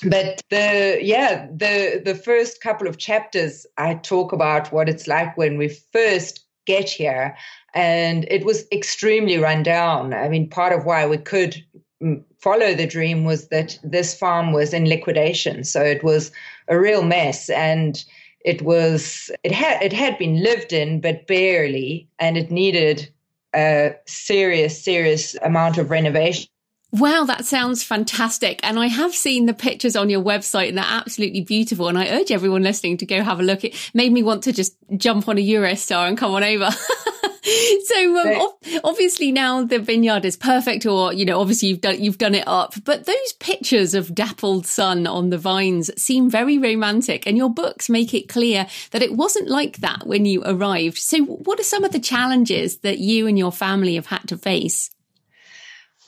but 0.05 0.41
the 0.51 0.99
yeah 1.03 1.47
the 1.55 2.01
the 2.05 2.15
first 2.15 2.63
couple 2.63 2.89
of 2.89 2.99
chapters 2.99 3.67
i 3.79 3.95
talk 3.95 4.33
about 4.33 4.73
what 4.73 4.89
it's 4.89 5.07
like 5.07 5.37
when 5.37 5.59
we 5.59 5.69
first 5.93 6.45
get 6.67 6.89
here 6.89 7.37
and 7.75 8.27
it 8.31 8.45
was 8.45 8.67
extremely 8.73 9.39
run 9.39 9.63
down. 9.63 10.13
I 10.13 10.29
mean, 10.29 10.49
part 10.49 10.73
of 10.73 10.85
why 10.85 11.07
we 11.07 11.19
could 11.19 11.65
mm, 12.03 12.23
follow 12.41 12.75
the 12.75 12.87
dream 12.87 13.25
was 13.25 13.49
that 13.49 13.79
this 13.83 14.15
farm 14.15 14.53
was 14.53 14.73
in 14.73 14.89
liquidation, 14.89 15.65
so 15.65 15.83
it 15.83 16.03
was 16.03 16.33
a 16.69 16.79
real 16.79 17.03
mess, 17.03 17.49
and 17.51 18.05
it 18.45 18.63
was 18.63 19.31
it 19.45 19.53
had 19.53 19.83
it 19.83 19.93
had 19.93 20.19
been 20.19 20.43
lived 20.43 20.73
in, 20.73 21.01
but 21.01 21.27
barely, 21.27 22.09
and 22.19 22.37
it 22.37 22.51
needed 22.51 23.13
a 23.55 23.95
serious, 24.07 24.83
serious 24.83 25.35
amount 25.43 25.79
of 25.79 25.91
renovation. 25.91 26.49
Wow, 26.93 27.25
that 27.25 27.45
sounds 27.45 27.85
fantastic. 27.85 28.59
And 28.65 28.79
I 28.79 28.87
have 28.87 29.15
seen 29.15 29.47
the 29.47 29.55
pictures 29.55 29.95
on 29.95 30.11
your 30.11 30.23
website 30.23 30.71
and 30.71 30.79
they're 30.79 30.85
absolutely 30.87 31.43
beautiful. 31.43 31.87
And 31.87 31.97
I 31.97 32.09
urge 32.09 32.33
everyone 32.33 32.65
listening 32.65 32.97
to 32.97 33.07
go 33.07 33.23
have 33.23 33.39
a 33.39 33.45
look. 33.45 33.63
It 33.63 33.91
made 33.95 34.13
me 34.13 34.25
want 34.25 34.43
to 34.45 34.53
just 34.53 34.77
jump 34.97 35.29
on 35.29 35.39
a 35.39 35.41
Eurostar 35.41 36.09
and 36.09 36.19
come 36.19 36.33
on 36.33 36.43
over. 36.43 36.69
so 37.85 38.19
um, 38.19 38.81
obviously 38.85 39.33
now 39.33 39.65
the 39.65 39.79
vineyard 39.79 40.25
is 40.25 40.37
perfect, 40.37 40.87
or 40.87 41.13
you 41.13 41.25
know, 41.25 41.41
obviously 41.41 41.69
you've 41.69 41.81
done 41.81 42.03
you've 42.03 42.19
done 42.19 42.35
it 42.35 42.47
up. 42.47 42.75
But 42.85 43.07
those 43.07 43.33
pictures 43.39 43.95
of 43.95 44.15
dappled 44.15 44.67
sun 44.67 45.07
on 45.07 45.31
the 45.31 45.39
vines 45.39 45.91
seem 46.01 46.29
very 46.29 46.59
romantic, 46.59 47.27
and 47.27 47.37
your 47.37 47.51
books 47.51 47.89
make 47.89 48.13
it 48.15 48.29
clear 48.29 48.67
that 48.91 49.03
it 49.03 49.15
wasn't 49.15 49.49
like 49.49 49.79
that 49.79 50.07
when 50.07 50.27
you 50.27 50.43
arrived. 50.45 50.99
So, 50.99 51.25
what 51.25 51.59
are 51.61 51.65
some 51.65 51.85
of 51.85 51.93
the 51.93 52.01
challenges 52.01 52.79
that 52.79 52.99
you 52.99 53.27
and 53.27 53.39
your 53.39 53.53
family 53.53 53.95
have 53.95 54.07
had 54.07 54.29
to 54.29 54.37
face? 54.37 54.91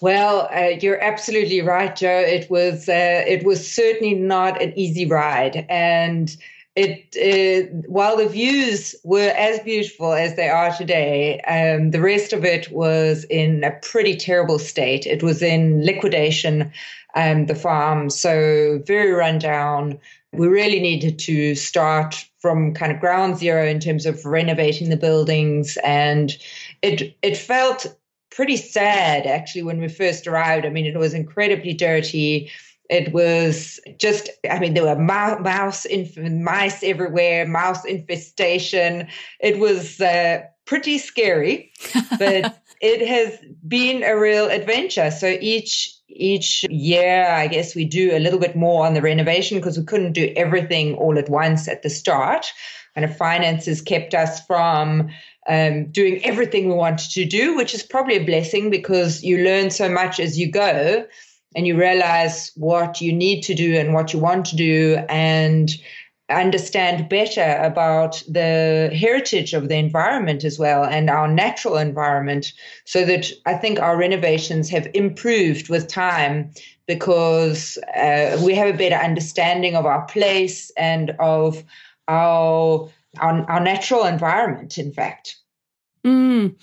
Well, 0.03 0.49
uh, 0.53 0.79
you're 0.81 1.01
absolutely 1.01 1.61
right, 1.61 1.95
Jo. 1.95 2.11
It 2.11 2.51
was 2.51 2.89
uh, 2.89 3.25
it 3.27 3.45
was 3.45 3.73
certainly 3.73 4.15
not 4.15 4.61
an 4.61 4.73
easy 4.77 5.07
ride, 5.07 5.65
and 5.71 6.37
it, 6.75 7.09
it, 7.13 7.71
while 7.87 8.17
the 8.17 8.29
views 8.29 8.95
were 9.05 9.33
as 9.37 9.61
beautiful 9.61 10.13
as 10.15 10.37
they 10.37 10.49
are 10.49 10.73
today, 10.73 11.41
um, 11.43 11.91
the 11.91 12.01
rest 12.01 12.33
of 12.33 12.45
it 12.45 12.71
was 12.73 13.25
in 13.25 13.63
a 13.63 13.73
pretty 13.83 14.17
terrible 14.17 14.59
state. 14.59 15.07
It 15.07 15.23
was 15.23 15.43
in 15.43 15.85
liquidation, 15.85 16.73
um, 17.15 17.47
the 17.47 17.55
farm, 17.55 18.09
so 18.09 18.83
very 18.87 19.13
rundown. 19.13 19.99
We 20.33 20.47
really 20.47 20.81
needed 20.81 21.19
to 21.21 21.55
start 21.55 22.27
from 22.39 22.73
kind 22.73 22.91
of 22.91 23.01
ground 23.01 23.37
zero 23.37 23.67
in 23.67 23.79
terms 23.79 24.07
of 24.07 24.25
renovating 24.25 24.89
the 24.89 24.97
buildings, 24.97 25.77
and 25.85 26.33
it 26.81 27.15
it 27.21 27.37
felt 27.37 27.95
pretty 28.31 28.57
sad 28.57 29.27
actually 29.27 29.63
when 29.63 29.79
we 29.79 29.89
first 29.89 30.27
arrived. 30.27 30.65
I 30.65 30.71
mean, 30.71 30.87
it 30.87 30.97
was 30.97 31.13
incredibly 31.13 31.75
dirty 31.75 32.51
it 32.91 33.13
was 33.13 33.81
just, 33.99 34.29
I 34.49 34.59
mean, 34.59 34.75
there 34.75 34.85
were 34.85 34.97
mouse, 34.97 35.85
inf- 35.87 36.17
mice 36.19 36.83
everywhere, 36.83 37.47
mouse 37.47 37.85
infestation. 37.85 39.09
It 39.41 39.59
was 39.59 40.01
uh, 40.01 40.43
pretty 40.65 40.99
scary, 40.99 41.73
but 42.19 42.59
it 42.81 43.07
has 43.07 43.39
been 43.67 44.03
a 44.03 44.19
real 44.19 44.47
adventure. 44.49 45.11
So 45.11 45.39
each 45.41 45.97
each 46.15 46.65
year, 46.65 47.27
I 47.27 47.47
guess 47.47 47.75
we 47.75 47.87
do 47.87 48.15
a 48.15 48.19
little 48.19 48.39
bit 48.39 48.55
more 48.55 48.85
on 48.85 48.93
the 48.93 49.01
renovation 49.01 49.57
because 49.57 49.79
we 49.79 49.85
couldn't 49.85 50.13
do 50.13 50.31
everything 50.37 50.95
all 50.97 51.19
at 51.19 51.31
once 51.31 51.69
at 51.69 51.83
the 51.83 51.89
start. 51.89 52.53
Kind 52.95 53.07
of 53.07 53.17
finances 53.17 53.81
kept 53.81 54.13
us 54.13 54.45
from 54.45 55.09
um, 55.49 55.91
doing 55.91 56.23
everything 56.23 56.69
we 56.69 56.75
wanted 56.75 57.11
to 57.13 57.25
do, 57.25 57.57
which 57.57 57.73
is 57.73 57.83
probably 57.83 58.17
a 58.17 58.25
blessing 58.25 58.69
because 58.69 59.25
you 59.25 59.39
learn 59.39 59.71
so 59.71 59.89
much 59.89 60.21
as 60.21 60.39
you 60.39 60.51
go 60.51 61.07
and 61.55 61.67
you 61.67 61.79
realize 61.79 62.51
what 62.57 63.01
you 63.01 63.13
need 63.13 63.43
to 63.43 63.55
do 63.55 63.77
and 63.77 63.95
what 63.95 64.13
you 64.13 64.19
want 64.19 64.47
to 64.47 64.57
do 64.57 64.99
and 65.09 65.71
understand 66.31 67.09
better 67.09 67.59
about 67.63 68.23
the 68.29 68.91
heritage 68.95 69.53
of 69.53 69.69
the 69.69 69.77
environment 69.77 70.45
as 70.45 70.59
well 70.59 70.85
and 70.85 71.11
our 71.11 71.29
natural 71.29 71.77
environment 71.77 72.53
so 72.85 73.05
that 73.05 73.31
i 73.45 73.55
think 73.55 73.79
our 73.79 73.97
renovations 73.97 74.71
have 74.71 74.89
improved 74.95 75.69
with 75.69 75.89
time 75.89 76.51
because 76.87 77.77
uh, 77.97 78.41
we 78.45 78.55
have 78.55 78.75
a 78.75 78.79
better 78.79 78.97
understanding 78.97 79.77
of 79.77 79.87
our 79.87 80.05
place 80.07 80.71
and 80.77 81.11
of 81.21 81.63
our, 82.09 82.89
our, 83.21 83.51
our 83.51 83.61
natural 83.61 84.05
environment 84.05 84.79
in 84.79 84.93
fact 84.93 85.42
Mm. 86.05 86.57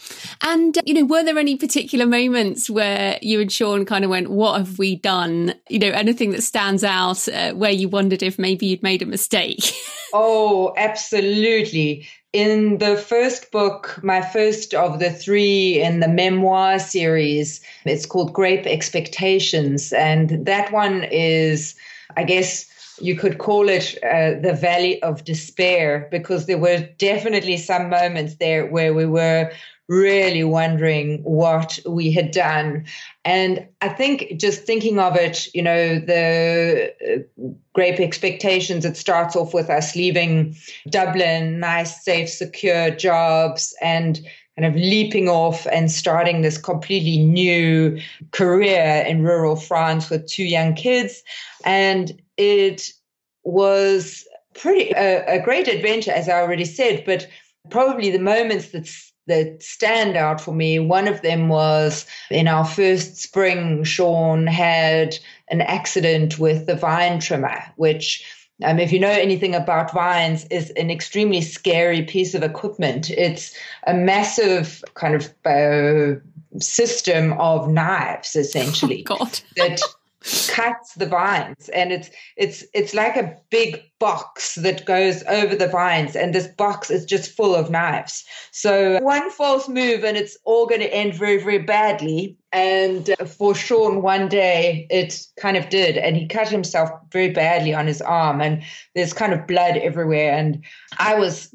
And, 0.44 0.78
you 0.86 0.94
know, 0.94 1.06
were 1.06 1.24
there 1.24 1.38
any 1.38 1.56
particular 1.56 2.06
moments 2.06 2.70
where 2.70 3.18
you 3.22 3.40
and 3.40 3.52
Sean 3.52 3.86
kind 3.86 4.04
of 4.04 4.10
went, 4.10 4.30
what 4.30 4.58
have 4.58 4.78
we 4.78 4.96
done? 4.98 5.54
You 5.70 5.80
know, 5.80 5.92
anything 5.92 6.32
that 6.32 6.44
stands 6.44 6.84
out 6.84 7.28
uh, 7.30 7.54
where 7.54 7.72
you 7.72 7.88
wondered 7.88 8.22
if 8.22 8.38
maybe 8.38 8.66
you'd 8.66 8.84
made 8.84 9.02
a 9.02 9.06
mistake? 9.06 9.74
oh, 10.14 10.74
absolutely. 10.76 12.08
In 12.34 12.78
the 12.78 12.98
first 12.98 13.52
book, 13.52 14.00
my 14.04 14.22
first 14.22 14.74
of 14.74 15.00
the 15.00 15.10
three 15.10 15.82
in 15.82 16.00
the 16.00 16.08
memoir 16.08 16.78
series, 16.78 17.62
it's 17.86 18.06
called 18.06 18.34
Grape 18.34 18.68
Expectations. 18.68 19.94
And 19.94 20.46
that 20.46 20.72
one 20.72 21.06
is, 21.06 21.76
I 22.18 22.24
guess, 22.24 22.69
you 23.02 23.16
could 23.16 23.38
call 23.38 23.70
it 23.70 23.98
uh, 24.04 24.40
the 24.40 24.58
valley 24.60 25.02
of 25.04 25.24
despair 25.24 26.08
because 26.12 26.46
there 26.46 26.58
were 26.58 26.88
definitely 26.98 27.58
some 27.58 27.90
moments 27.90 28.36
there 28.36 28.66
where 28.66 28.94
we 28.94 29.06
were 29.06 29.52
really 29.90 30.44
wondering 30.44 31.18
what 31.24 31.80
we 31.86 32.12
had 32.12 32.30
done. 32.30 32.86
And 33.26 33.68
I 33.82 33.90
think 33.90 34.38
just 34.38 34.64
thinking 34.64 35.00
of 35.00 35.16
it, 35.16 35.48
you 35.54 35.64
know, 35.64 35.96
the 36.00 37.26
great 37.74 38.00
expectations, 38.00 38.86
it 38.86 38.96
starts 38.96 39.36
off 39.36 39.54
with 39.54 39.70
us 39.70 39.96
leaving 39.96 40.56
Dublin, 40.90 41.60
nice, 41.60 42.06
safe, 42.06 42.30
secure 42.30 42.92
jobs, 42.92 43.76
and 43.82 44.22
kind 44.60 44.76
of 44.76 44.80
leaping 44.80 45.28
off 45.28 45.66
and 45.72 45.90
starting 45.90 46.42
this 46.42 46.58
completely 46.58 47.18
new 47.18 48.00
career 48.32 49.04
in 49.08 49.24
rural 49.24 49.56
France 49.56 50.10
with 50.10 50.28
two 50.28 50.44
young 50.44 50.76
kids. 50.76 51.24
And 51.66 52.22
it 52.40 52.90
was 53.44 54.26
pretty 54.56 54.92
a, 54.92 55.40
a 55.40 55.44
great 55.44 55.68
adventure, 55.68 56.12
as 56.12 56.28
I 56.28 56.42
already 56.42 56.66
said, 56.66 57.04
but 57.06 57.28
probably 57.70 58.10
the 58.10 58.20
moments 58.20 58.70
that 58.70 58.90
that 59.28 59.62
stand 59.62 60.18
out 60.18 60.42
for 60.42 60.54
me. 60.54 60.80
One 60.80 61.08
of 61.08 61.22
them 61.22 61.50
was 61.50 62.08
in 62.32 62.48
our 62.48 62.66
first 62.66 63.18
spring, 63.18 63.84
Sean 63.84 64.48
had 64.48 65.16
an 65.50 65.62
accident 65.62 66.40
with 66.40 66.66
the 66.66 66.76
vine 66.76 67.20
trimmer, 67.20 67.62
which 67.76 68.26
um, 68.64 68.80
if 68.80 68.92
you 68.92 69.00
know 69.00 69.10
anything 69.10 69.56
about 69.56 69.94
vines, 69.94 70.46
is 70.46 70.72
an 70.72 70.90
extremely 70.90 71.42
scary 71.42 72.02
piece 72.02 72.34
of 72.34 72.44
equipment. 72.44 73.10
It's 73.12 73.56
a 73.88 73.94
massive 73.94 74.84
kind 74.96 75.16
of 75.16 75.34
uh, 75.46 76.20
system 76.60 77.34
of 77.34 77.70
knives, 77.70 78.36
essentially. 78.36 79.06
Oh, 79.12 79.18
God. 79.18 79.42
that 79.56 79.82
cuts 80.50 80.94
the 80.96 81.06
vines. 81.06 81.70
And 81.70 81.92
it's 81.92 82.10
it's 82.36 82.64
it's 82.74 82.94
like 82.94 83.16
a 83.16 83.38
big 83.50 83.84
box 84.00 84.56
that 84.56 84.86
goes 84.86 85.24
over 85.24 85.56
the 85.56 85.68
vines. 85.68 86.16
And 86.16 86.34
this 86.34 86.48
box 86.48 86.90
is 86.90 87.06
just 87.06 87.32
full 87.32 87.56
of 87.56 87.70
knives. 87.70 88.26
So 88.52 89.00
one 89.02 89.30
false 89.32 89.68
move 89.68 90.04
and 90.04 90.18
it's 90.18 90.38
all 90.44 90.66
going 90.66 90.82
to 90.82 90.94
end 90.94 91.16
very 91.16 91.42
very 91.42 91.60
badly. 91.60 92.38
And 92.52 93.10
for 93.38 93.54
Sean 93.56 94.02
one 94.02 94.28
day 94.28 94.88
it 94.90 95.20
kind 95.40 95.58
of 95.58 95.70
did. 95.70 95.98
And 95.98 96.16
he 96.16 96.28
cut 96.28 96.50
himself 96.50 96.90
very 97.12 97.30
badly 97.30 97.74
on 97.74 97.88
his 97.88 98.02
arm. 98.02 98.42
And 98.42 98.64
there's 98.96 99.14
kind 99.14 99.34
of 99.34 99.48
blood 99.48 99.78
everywhere. 99.78 100.34
And 100.34 100.64
I 100.98 101.16
was 101.16 101.54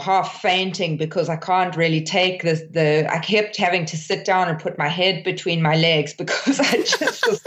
half 0.00 0.40
fainting 0.40 0.96
because 0.96 1.28
I 1.28 1.36
can't 1.36 1.76
really 1.76 2.02
take 2.02 2.42
the 2.42 2.54
the 2.70 3.06
I 3.12 3.18
kept 3.18 3.56
having 3.58 3.84
to 3.86 3.96
sit 3.96 4.24
down 4.24 4.48
and 4.48 4.58
put 4.58 4.78
my 4.78 4.88
head 4.88 5.22
between 5.22 5.60
my 5.60 5.76
legs 5.76 6.14
because 6.18 6.60
I 6.60 6.76
just 6.78 7.26
was 7.26 7.42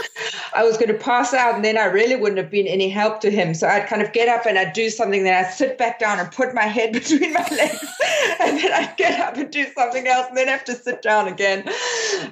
I 0.54 0.62
was 0.62 0.76
going 0.76 0.88
to 0.88 0.94
pass 0.94 1.34
out 1.34 1.54
and 1.54 1.64
then 1.64 1.76
I 1.76 1.84
really 1.84 2.16
wouldn't 2.16 2.38
have 2.38 2.50
been 2.50 2.66
any 2.66 2.88
help 2.88 3.20
to 3.20 3.30
him. 3.30 3.52
So 3.52 3.68
I'd 3.68 3.86
kind 3.88 4.00
of 4.00 4.12
get 4.12 4.28
up 4.28 4.46
and 4.46 4.58
I'd 4.58 4.72
do 4.72 4.88
something, 4.88 5.22
then 5.22 5.44
I'd 5.44 5.52
sit 5.52 5.76
back 5.76 5.98
down 5.98 6.18
and 6.18 6.32
put 6.32 6.54
my 6.54 6.62
head 6.62 6.92
between 6.94 7.34
my 7.34 7.46
legs, 7.50 7.84
and 8.40 8.58
then 8.58 8.72
I'd 8.72 8.94
get 8.96 9.20
up 9.20 9.36
and 9.36 9.50
do 9.50 9.66
something 9.76 10.06
else 10.06 10.28
and 10.28 10.36
then 10.36 10.48
have 10.48 10.64
to 10.64 10.74
sit 10.74 11.02
down 11.02 11.28
again. 11.28 11.68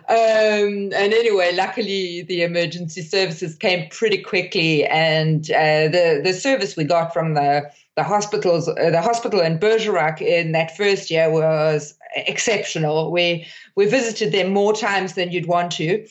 Um, 0.09 0.93
and 0.95 1.13
anyway, 1.13 1.55
luckily 1.55 2.23
the 2.23 2.43
emergency 2.43 3.03
services 3.03 3.57
came 3.57 3.89
pretty 3.91 4.19
quickly 4.19 4.87
and 4.87 5.51
uh, 5.51 5.89
the 5.89 6.21
the 6.23 6.33
service 6.33 6.77
we 6.77 6.85
got 6.85 7.13
from 7.13 7.35
the 7.35 7.71
the 7.97 8.03
hospitals, 8.03 8.69
uh, 8.69 8.91
the 8.91 9.01
hospital 9.03 9.41
in 9.41 9.59
Bergerac 9.59 10.21
in 10.21 10.53
that 10.53 10.77
first 10.77 11.11
year 11.11 11.31
was 11.31 11.95
exceptional. 12.17 13.13
We 13.13 13.47
we 13.77 13.87
visited 13.87 14.33
them 14.33 14.53
more 14.53 14.73
times 14.73 15.15
than 15.15 15.31
you'd 15.31 15.47
want 15.47 15.73
to, 15.73 16.07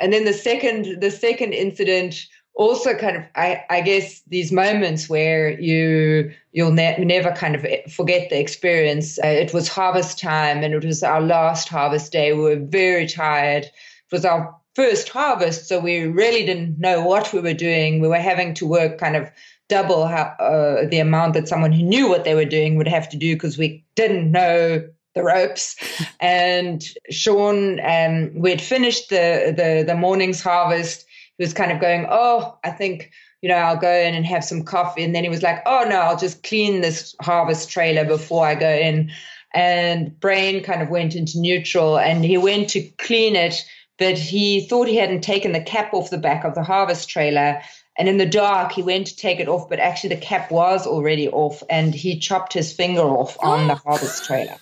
and 0.00 0.12
then 0.12 0.24
the 0.24 0.32
second 0.32 1.00
the 1.00 1.10
second 1.10 1.52
incident 1.52 2.26
also 2.54 2.94
kind 2.94 3.18
of 3.18 3.22
I, 3.34 3.62
I 3.68 3.82
guess 3.82 4.22
these 4.28 4.50
moments 4.50 5.08
where 5.08 5.60
you 5.60 6.32
you'll 6.52 6.72
ne- 6.72 7.04
never 7.04 7.32
kind 7.32 7.54
of 7.54 7.66
forget 7.92 8.30
the 8.30 8.40
experience. 8.40 9.18
Uh, 9.22 9.28
it 9.28 9.52
was 9.52 9.68
harvest 9.68 10.18
time, 10.18 10.64
and 10.64 10.74
it 10.74 10.84
was 10.84 11.02
our 11.02 11.20
last 11.20 11.68
harvest 11.68 12.12
day. 12.12 12.32
We 12.32 12.42
were 12.42 12.56
very 12.56 13.06
tired. 13.06 13.64
It 13.64 14.12
was 14.12 14.24
our 14.24 14.54
first 14.74 15.08
harvest, 15.08 15.68
so 15.68 15.80
we 15.80 16.04
really 16.04 16.44
didn't 16.46 16.78
know 16.78 17.02
what 17.02 17.32
we 17.32 17.40
were 17.40 17.54
doing. 17.54 18.00
We 18.00 18.08
were 18.08 18.16
having 18.16 18.54
to 18.54 18.66
work 18.66 18.98
kind 18.98 19.16
of 19.16 19.30
double 19.68 20.06
how, 20.06 20.34
uh, 20.38 20.88
the 20.88 20.98
amount 20.98 21.34
that 21.34 21.48
someone 21.48 21.72
who 21.72 21.82
knew 21.82 22.08
what 22.08 22.24
they 22.24 22.34
were 22.34 22.44
doing 22.44 22.76
would 22.76 22.88
have 22.88 23.08
to 23.08 23.16
do 23.16 23.34
because 23.34 23.58
we 23.58 23.84
didn't 23.94 24.30
know 24.30 24.86
the 25.14 25.22
ropes. 25.22 25.76
and 26.20 26.84
Sean, 27.10 27.80
um, 27.80 28.30
we 28.34 28.50
had 28.50 28.62
finished 28.62 29.10
the, 29.10 29.54
the 29.56 29.84
the 29.84 29.96
morning's 29.96 30.40
harvest. 30.40 31.04
He 31.38 31.44
was 31.44 31.52
kind 31.52 31.72
of 31.72 31.80
going, 31.80 32.06
"Oh, 32.08 32.58
I 32.64 32.70
think." 32.70 33.10
You 33.42 33.50
know, 33.50 33.56
I'll 33.56 33.76
go 33.76 33.92
in 33.92 34.14
and 34.14 34.24
have 34.26 34.42
some 34.42 34.64
coffee. 34.64 35.04
And 35.04 35.14
then 35.14 35.22
he 35.22 35.28
was 35.28 35.42
like, 35.42 35.62
oh, 35.66 35.84
no, 35.88 36.00
I'll 36.00 36.16
just 36.16 36.42
clean 36.42 36.80
this 36.80 37.14
harvest 37.20 37.70
trailer 37.70 38.04
before 38.04 38.44
I 38.44 38.54
go 38.56 38.68
in. 38.68 39.12
And 39.54 40.18
Brain 40.18 40.64
kind 40.64 40.82
of 40.82 40.88
went 40.88 41.14
into 41.14 41.38
neutral 41.38 41.98
and 41.98 42.24
he 42.24 42.38
went 42.38 42.70
to 42.70 42.82
clean 42.98 43.36
it, 43.36 43.62
but 43.98 44.18
he 44.18 44.66
thought 44.66 44.88
he 44.88 44.96
hadn't 44.96 45.20
taken 45.20 45.52
the 45.52 45.60
cap 45.60 45.94
off 45.94 46.10
the 46.10 46.18
back 46.18 46.44
of 46.44 46.54
the 46.54 46.62
harvest 46.62 47.08
trailer. 47.08 47.60
And 47.98 48.08
in 48.08 48.18
the 48.18 48.26
dark, 48.26 48.72
he 48.72 48.82
went 48.82 49.06
to 49.06 49.16
take 49.16 49.40
it 49.40 49.48
off, 49.48 49.68
but 49.68 49.78
actually 49.78 50.14
the 50.14 50.20
cap 50.20 50.50
was 50.50 50.86
already 50.86 51.28
off 51.28 51.62
and 51.70 51.94
he 51.94 52.18
chopped 52.18 52.52
his 52.52 52.72
finger 52.72 53.02
off 53.02 53.36
on 53.40 53.68
the 53.68 53.74
oh, 53.86 53.90
harvest 53.90 54.24
trailer. 54.24 54.56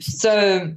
So 0.00 0.74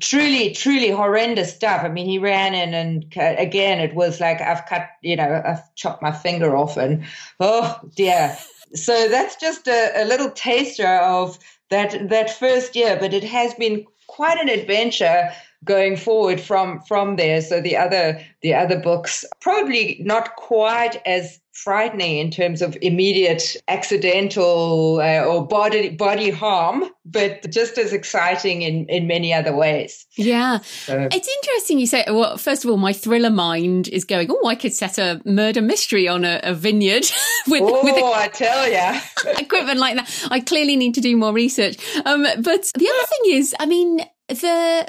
truly, 0.00 0.52
truly 0.52 0.90
horrendous 0.90 1.54
stuff. 1.54 1.84
I 1.84 1.88
mean, 1.88 2.06
he 2.06 2.18
ran 2.18 2.54
in 2.54 2.74
and 2.74 3.04
again, 3.16 3.80
it 3.80 3.94
was 3.94 4.20
like, 4.20 4.40
I've 4.40 4.66
cut, 4.66 4.88
you 5.02 5.16
know, 5.16 5.42
I've 5.44 5.74
chopped 5.74 6.02
my 6.02 6.12
finger 6.12 6.56
off 6.56 6.76
and 6.76 7.04
oh 7.40 7.78
dear. 7.94 8.36
So 8.74 9.08
that's 9.08 9.36
just 9.36 9.68
a, 9.68 10.02
a 10.02 10.04
little 10.04 10.30
taster 10.30 10.96
of 10.96 11.38
that, 11.70 12.08
that 12.08 12.30
first 12.30 12.74
year, 12.74 12.96
but 13.00 13.14
it 13.14 13.24
has 13.24 13.54
been 13.54 13.86
quite 14.08 14.38
an 14.38 14.48
adventure 14.48 15.32
going 15.64 15.96
forward 15.96 16.40
from 16.40 16.80
from 16.82 17.16
there. 17.16 17.40
So 17.40 17.60
the 17.60 17.76
other 17.76 18.20
the 18.42 18.54
other 18.54 18.78
books 18.78 19.24
probably 19.40 20.00
not 20.04 20.36
quite 20.36 21.00
as 21.06 21.40
frightening 21.52 22.18
in 22.18 22.32
terms 22.32 22.60
of 22.60 22.76
immediate 22.82 23.56
accidental 23.68 25.00
uh, 25.00 25.24
or 25.24 25.46
body 25.46 25.88
body 25.88 26.30
harm 26.30 26.84
but 27.06 27.48
just 27.48 27.78
as 27.78 27.92
exciting 27.92 28.62
in 28.62 28.86
in 28.86 29.06
many 29.06 29.32
other 29.32 29.54
ways. 29.54 30.06
Yeah. 30.16 30.58
So. 30.58 31.08
it's 31.12 31.28
interesting 31.28 31.78
you 31.78 31.86
say 31.86 32.04
well 32.08 32.36
first 32.36 32.64
of 32.64 32.70
all 32.70 32.76
my 32.76 32.92
thriller 32.92 33.30
mind 33.30 33.88
is 33.88 34.04
going 34.04 34.28
oh 34.30 34.48
i 34.48 34.56
could 34.56 34.72
set 34.72 34.98
a 34.98 35.20
murder 35.24 35.62
mystery 35.62 36.08
on 36.08 36.24
a, 36.24 36.40
a 36.42 36.54
vineyard 36.54 37.06
with, 37.46 37.62
oh, 37.62 37.84
with 37.84 37.96
a, 37.96 38.04
I 38.04 38.28
tell 38.28 38.68
you 38.68 39.00
equipment 39.38 39.78
like 39.78 39.96
that. 39.96 40.28
I 40.30 40.40
clearly 40.40 40.76
need 40.76 40.94
to 40.94 41.00
do 41.00 41.16
more 41.16 41.32
research. 41.32 41.76
Um, 42.04 42.22
but 42.22 42.70
the 42.76 42.88
other 42.88 43.06
thing 43.06 43.38
is 43.38 43.54
i 43.60 43.66
mean 43.66 44.00
the 44.28 44.88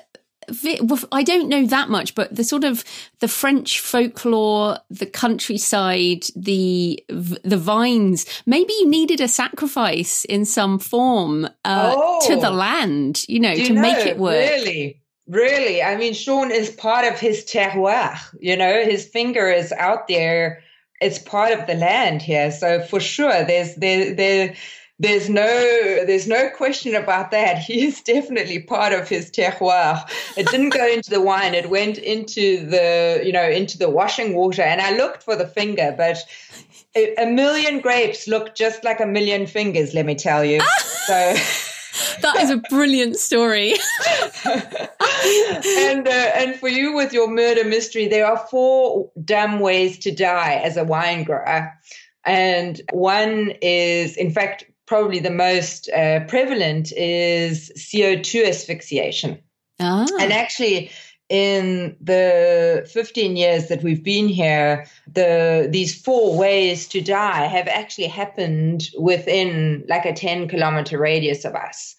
I 1.11 1.23
don't 1.23 1.49
know 1.49 1.65
that 1.65 1.89
much, 1.89 2.15
but 2.15 2.35
the 2.35 2.43
sort 2.43 2.63
of 2.63 2.83
the 3.19 3.27
French 3.27 3.79
folklore, 3.79 4.77
the 4.89 5.05
countryside, 5.05 6.25
the 6.35 7.03
the 7.09 7.57
vines. 7.57 8.25
Maybe 8.45 8.73
you 8.79 8.89
needed 8.89 9.21
a 9.21 9.27
sacrifice 9.27 10.25
in 10.25 10.45
some 10.45 10.79
form 10.79 11.45
uh, 11.45 11.93
oh, 11.95 12.27
to 12.27 12.35
the 12.35 12.49
oh. 12.49 12.53
land, 12.53 13.25
you 13.27 13.39
know, 13.39 13.55
to 13.55 13.73
make 13.73 14.05
it 14.05 14.17
work. 14.17 14.33
Really, 14.33 15.01
really. 15.27 15.81
I 15.81 15.95
mean, 15.95 16.13
Sean 16.13 16.51
is 16.51 16.69
part 16.69 17.05
of 17.05 17.19
his 17.19 17.45
terroir. 17.45 18.17
You 18.39 18.57
know, 18.57 18.83
his 18.83 19.07
finger 19.07 19.47
is 19.47 19.71
out 19.71 20.07
there. 20.07 20.63
It's 21.01 21.19
part 21.19 21.51
of 21.51 21.67
the 21.67 21.75
land 21.75 22.21
here, 22.21 22.51
so 22.51 22.81
for 22.81 22.99
sure, 22.99 23.43
there's 23.43 23.75
there 23.75 24.15
there 24.15 24.55
there's 24.97 25.29
no 25.29 25.45
there's 26.05 26.27
no 26.27 26.49
question 26.49 26.95
about 26.95 27.31
that. 27.31 27.59
He 27.65 27.85
is 27.85 28.01
definitely 28.01 28.59
part 28.59 28.93
of 28.93 29.09
his 29.09 29.29
terroir. 29.29 30.01
It 30.37 30.47
didn't 30.47 30.69
go 30.69 30.87
into 30.87 31.09
the 31.09 31.21
wine; 31.21 31.53
it 31.53 31.69
went 31.69 31.97
into 31.97 32.65
the 32.65 33.21
you 33.25 33.31
know 33.31 33.49
into 33.49 33.77
the 33.77 33.89
washing 33.89 34.35
water. 34.35 34.61
And 34.61 34.81
I 34.81 34.95
looked 34.95 35.23
for 35.23 35.35
the 35.35 35.47
finger, 35.47 35.93
but 35.97 36.17
a 36.95 37.25
million 37.25 37.81
grapes 37.81 38.27
look 38.27 38.55
just 38.55 38.83
like 38.83 39.01
a 39.01 39.05
million 39.05 39.47
fingers. 39.47 39.93
Let 39.93 40.05
me 40.05 40.15
tell 40.15 40.45
you. 40.45 40.61
so. 41.07 41.35
that 42.21 42.37
is 42.37 42.49
a 42.49 42.57
brilliant 42.69 43.17
story. 43.17 43.73
and 44.45 46.07
uh, 46.07 46.31
and 46.35 46.55
for 46.55 46.69
you 46.69 46.93
with 46.93 47.11
your 47.11 47.29
murder 47.29 47.65
mystery, 47.65 48.07
there 48.07 48.25
are 48.25 48.37
four 48.37 49.11
dumb 49.25 49.59
ways 49.59 49.97
to 49.99 50.11
die 50.11 50.61
as 50.63 50.77
a 50.77 50.85
wine 50.85 51.23
grower. 51.23 51.73
And 52.27 52.81
one 52.91 53.53
is, 53.61 54.17
in 54.17 54.31
fact, 54.31 54.65
probably 54.85 55.19
the 55.19 55.31
most 55.31 55.89
uh, 55.89 56.21
prevalent 56.25 56.91
is 56.93 57.71
CO2 57.77 58.47
asphyxiation. 58.47 59.39
Ah. 59.79 60.07
And 60.19 60.31
actually, 60.31 60.91
in 61.29 61.95
the 61.99 62.87
15 62.91 63.35
years 63.35 63.67
that 63.67 63.81
we've 63.81 64.03
been 64.03 64.27
here, 64.27 64.85
the 65.11 65.67
these 65.71 65.99
four 65.99 66.37
ways 66.37 66.87
to 66.89 67.01
die 67.01 67.45
have 67.45 67.67
actually 67.67 68.07
happened 68.07 68.89
within 68.99 69.83
like 69.89 70.05
a 70.05 70.13
10 70.13 70.47
kilometer 70.47 70.99
radius 70.99 71.43
of 71.43 71.55
us. 71.55 71.95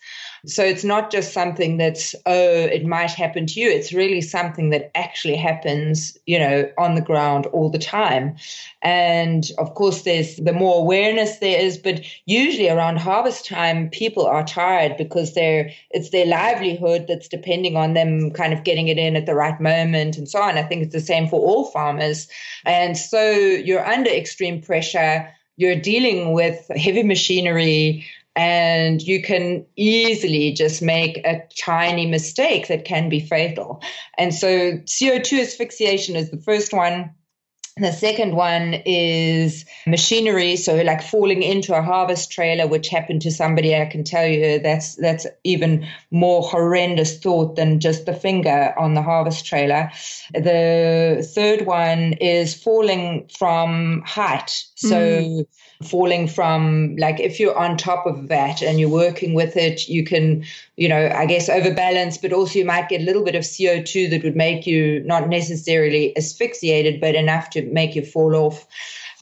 So 0.46 0.64
it's 0.64 0.85
not 0.85 1.11
just 1.11 1.32
something 1.32 1.76
that's, 1.76 2.14
oh, 2.24 2.54
it 2.54 2.87
might 2.87 3.11
happen 3.11 3.46
to 3.46 3.61
you. 3.61 3.68
It's 3.68 3.92
really 3.92 4.20
something 4.20 4.70
that 4.70 4.90
actually 4.94 5.37
happens, 5.37 6.16
you 6.26 6.38
know, 6.38 6.70
on 6.78 6.94
the 6.94 7.00
ground 7.00 7.46
all 7.46 7.68
the 7.68 7.78
time. 7.78 8.37
And 8.80 9.50
of 9.59 9.74
course, 9.74 10.02
there's 10.02 10.37
the 10.37 10.52
more 10.52 10.80
awareness 10.80 11.38
there 11.38 11.61
is, 11.61 11.78
but 11.78 12.04
usually 12.26 12.68
around 12.68 12.98
harvest 12.98 13.46
time, 13.46 13.90
people 13.90 14.26
are 14.26 14.44
tired 14.44 14.96
because 14.96 15.35
they're, 15.35 15.70
it's 15.90 16.11
their 16.11 16.26
livelihood 16.26 17.06
that's 17.09 17.28
depending 17.28 17.76
on 17.76 17.94
them 17.94 18.30
kind 18.30 18.52
of 18.52 18.64
getting 18.64 18.88
it 18.88 18.98
in 18.98 19.16
at 19.16 19.26
the 19.26 19.35
right 19.35 19.61
moment 19.61 20.16
and 20.16 20.28
so 20.28 20.40
on. 20.40 20.56
I 20.56 20.62
think 20.62 20.82
it's 20.82 20.94
the 20.94 21.00
same 21.00 21.28
for 21.28 21.40
all 21.40 21.66
farmers. 21.66 22.28
And 22.64 22.96
so 22.96 23.30
you're 23.30 23.87
under 23.87 24.11
extreme 24.11 24.62
pressure 24.62 25.28
you're 25.56 25.80
dealing 25.80 26.32
with 26.32 26.70
heavy 26.76 27.02
machinery 27.02 28.04
and 28.37 29.01
you 29.01 29.22
can 29.22 29.64
easily 29.77 30.53
just 30.53 30.83
make 30.83 31.18
a 31.27 31.42
tiny 31.59 32.07
mistake 32.07 32.68
that 32.68 32.85
can 32.85 33.09
be 33.09 33.18
fatal. 33.18 33.83
And 34.18 34.35
so 34.35 34.72
CO2 34.85 35.40
asphyxiation 35.40 36.16
is 36.16 36.31
the 36.31 36.37
first 36.37 36.72
one. 36.72 37.14
The 37.79 37.92
second 37.92 38.35
one 38.35 38.83
is 38.87 39.66
machinery, 39.87 40.57
so 40.57 40.81
like 40.81 41.03
falling 41.03 41.42
into 41.42 41.77
a 41.77 41.83
harvest 41.83 42.31
trailer, 42.31 42.66
which 42.66 42.88
happened 42.88 43.20
to 43.22 43.31
somebody. 43.31 43.75
I 43.75 43.85
can 43.85 44.03
tell 44.03 44.27
you 44.27 44.59
that's 44.61 44.94
that's 44.94 45.27
even 45.44 45.87
more 46.11 46.42
horrendous 46.42 47.18
thought 47.18 47.57
than 47.57 47.81
just 47.81 48.07
the 48.07 48.14
finger 48.14 48.75
on 48.79 48.94
the 48.94 49.03
harvest 49.03 49.44
trailer. 49.44 49.90
The 50.33 51.29
third 51.35 51.66
one 51.66 52.14
is 52.14 52.55
falling 52.55 53.29
from 53.38 54.03
height, 54.07 54.64
so. 54.75 54.96
Mm 54.96 55.46
falling 55.82 56.26
from 56.26 56.96
like 56.96 57.20
if 57.20 57.38
you're 57.38 57.56
on 57.56 57.76
top 57.76 58.06
of 58.06 58.28
that 58.28 58.62
and 58.62 58.80
you're 58.80 58.88
working 58.88 59.34
with 59.34 59.56
it 59.56 59.86
you 59.88 60.02
can 60.02 60.42
you 60.76 60.88
know 60.88 61.12
i 61.14 61.26
guess 61.26 61.50
overbalance 61.50 62.16
but 62.16 62.32
also 62.32 62.58
you 62.58 62.64
might 62.64 62.88
get 62.88 63.02
a 63.02 63.04
little 63.04 63.22
bit 63.22 63.34
of 63.34 63.42
co2 63.42 64.08
that 64.08 64.24
would 64.24 64.36
make 64.36 64.66
you 64.66 65.02
not 65.04 65.28
necessarily 65.28 66.16
asphyxiated 66.16 67.00
but 67.00 67.14
enough 67.14 67.50
to 67.50 67.62
make 67.66 67.94
you 67.94 68.04
fall 68.04 68.34
off. 68.34 68.66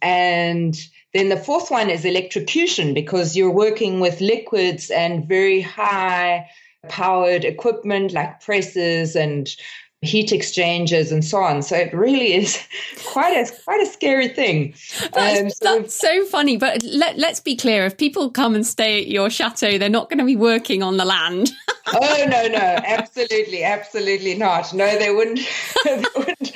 And 0.03 0.77
then 1.13 1.29
the 1.29 1.37
fourth 1.37 1.71
one 1.71 1.91
is 1.91 2.05
electrocution 2.05 2.95
because 2.95 3.37
you're 3.37 3.51
working 3.51 4.01
with 4.01 4.21
liquids 4.21 4.91
and 4.91 5.27
very 5.27 5.61
high 5.61 6.49
powered 6.89 7.45
equipment 7.45 8.13
like 8.13 8.41
presses 8.41 9.17
and 9.17 9.57
heat 10.05 10.33
exchangers 10.33 11.11
and 11.11 11.25
so 11.25 11.39
on. 11.39 11.63
So 11.63 11.77
it 11.77 11.93
really 11.93 12.35
is 12.35 12.63
quite 13.07 13.33
a 13.33 13.51
quite 13.65 13.81
a 13.83 13.87
scary 13.87 14.29
thing. 14.29 14.75
That's, 15.13 15.41
um, 15.41 15.51
so, 15.51 15.79
that's 15.79 15.95
so 15.95 16.25
funny. 16.27 16.57
But 16.57 16.83
let, 16.83 17.19
let's 17.19 17.41
be 17.41 17.57
clear: 17.57 17.85
if 17.87 17.97
people 17.97 18.31
come 18.31 18.55
and 18.55 18.67
stay 18.67 19.01
at 19.01 19.09
your 19.09 19.31
chateau, 19.31 19.79
they're 19.79 19.89
not 19.89 20.09
going 20.09 20.19
to 20.19 20.25
be 20.25 20.37
working 20.37 20.83
on 20.83 20.97
the 20.97 21.05
land. 21.05 21.51
oh 21.93 22.25
no, 22.29 22.47
no, 22.49 22.59
absolutely, 22.59 23.65
absolutely 23.65 24.35
not. 24.35 24.73
No, 24.73 24.99
they 24.99 25.11
wouldn't. 25.11 25.41
they 25.85 26.05
wouldn't. 26.17 26.53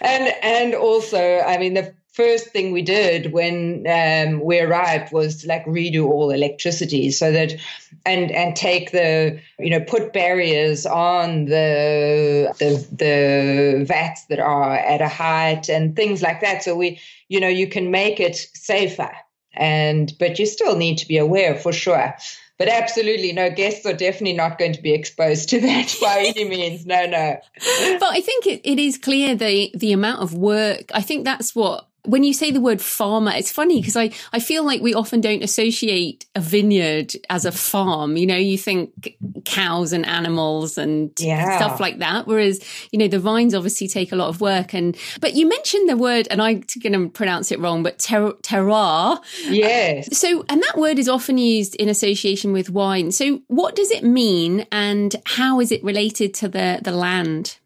And 0.00 0.34
and 0.42 0.74
also, 0.74 1.40
I 1.40 1.58
mean, 1.58 1.74
the 1.74 1.94
first 2.20 2.48
thing 2.48 2.70
we 2.70 2.82
did 2.82 3.32
when 3.32 3.86
um, 3.88 4.44
we 4.44 4.60
arrived 4.60 5.10
was 5.10 5.46
like 5.46 5.64
redo 5.64 6.04
all 6.04 6.30
electricity 6.30 7.10
so 7.10 7.32
that 7.32 7.54
and 8.04 8.30
and 8.30 8.54
take 8.54 8.92
the 8.92 9.40
you 9.58 9.70
know 9.70 9.80
put 9.80 10.12
barriers 10.12 10.84
on 10.84 11.46
the 11.46 12.52
the 12.58 12.86
the 12.94 13.84
vats 13.86 14.26
that 14.26 14.38
are 14.38 14.74
at 14.74 15.00
a 15.00 15.08
height 15.08 15.70
and 15.70 15.96
things 15.96 16.20
like 16.20 16.42
that. 16.42 16.62
So 16.62 16.76
we 16.76 17.00
you 17.28 17.40
know 17.40 17.48
you 17.48 17.66
can 17.66 17.90
make 17.90 18.20
it 18.20 18.36
safer 18.54 19.10
and 19.54 20.12
but 20.18 20.38
you 20.38 20.44
still 20.44 20.76
need 20.76 20.98
to 20.98 21.08
be 21.08 21.16
aware 21.16 21.54
for 21.54 21.72
sure. 21.72 22.14
But 22.58 22.68
absolutely 22.68 23.32
no 23.32 23.48
guests 23.50 23.86
are 23.86 23.94
definitely 23.94 24.34
not 24.34 24.58
going 24.58 24.74
to 24.74 24.82
be 24.82 24.92
exposed 24.92 25.48
to 25.50 25.60
that 25.68 25.96
by 26.02 26.32
any 26.36 26.44
means. 26.46 26.84
No 26.84 27.06
no. 27.06 27.40
But 27.98 28.12
i 28.12 28.20
think 28.20 28.46
it, 28.46 28.60
it 28.62 28.78
is 28.78 28.98
clear 28.98 29.34
the 29.34 29.70
the 29.74 29.92
amount 29.92 30.20
of 30.20 30.34
work 30.34 30.90
i 30.92 31.00
think 31.00 31.24
that's 31.24 31.54
what 31.54 31.89
when 32.04 32.24
you 32.24 32.32
say 32.32 32.50
the 32.50 32.60
word 32.60 32.80
farmer, 32.80 33.32
it's 33.32 33.52
funny 33.52 33.80
because 33.80 33.96
I, 33.96 34.10
I 34.32 34.40
feel 34.40 34.64
like 34.64 34.80
we 34.80 34.94
often 34.94 35.20
don't 35.20 35.42
associate 35.42 36.26
a 36.34 36.40
vineyard 36.40 37.12
as 37.28 37.44
a 37.44 37.52
farm. 37.52 38.16
You 38.16 38.26
know, 38.26 38.36
you 38.36 38.56
think 38.56 39.16
cows 39.44 39.92
and 39.92 40.06
animals 40.06 40.78
and 40.78 41.10
yeah. 41.18 41.56
stuff 41.56 41.80
like 41.80 41.98
that. 41.98 42.26
Whereas, 42.26 42.60
you 42.90 42.98
know, 42.98 43.08
the 43.08 43.18
vines 43.18 43.54
obviously 43.54 43.88
take 43.88 44.12
a 44.12 44.16
lot 44.16 44.28
of 44.28 44.40
work. 44.40 44.72
And, 44.72 44.96
but 45.20 45.34
you 45.34 45.48
mentioned 45.48 45.88
the 45.88 45.96
word, 45.96 46.26
and 46.30 46.40
I'm 46.40 46.64
going 46.82 46.92
to 46.92 47.08
pronounce 47.10 47.52
it 47.52 47.60
wrong, 47.60 47.82
but 47.82 47.98
ter- 47.98 48.32
terroir. 48.42 49.18
Yes. 49.48 50.16
So, 50.16 50.44
and 50.48 50.62
that 50.62 50.78
word 50.78 50.98
is 50.98 51.08
often 51.08 51.38
used 51.38 51.74
in 51.76 51.88
association 51.88 52.52
with 52.52 52.70
wine. 52.70 53.12
So 53.12 53.40
what 53.48 53.76
does 53.76 53.90
it 53.90 54.04
mean 54.04 54.66
and 54.72 55.14
how 55.26 55.60
is 55.60 55.72
it 55.72 55.82
related 55.84 56.34
to 56.34 56.48
the, 56.48 56.80
the 56.82 56.92
land? 56.92 57.58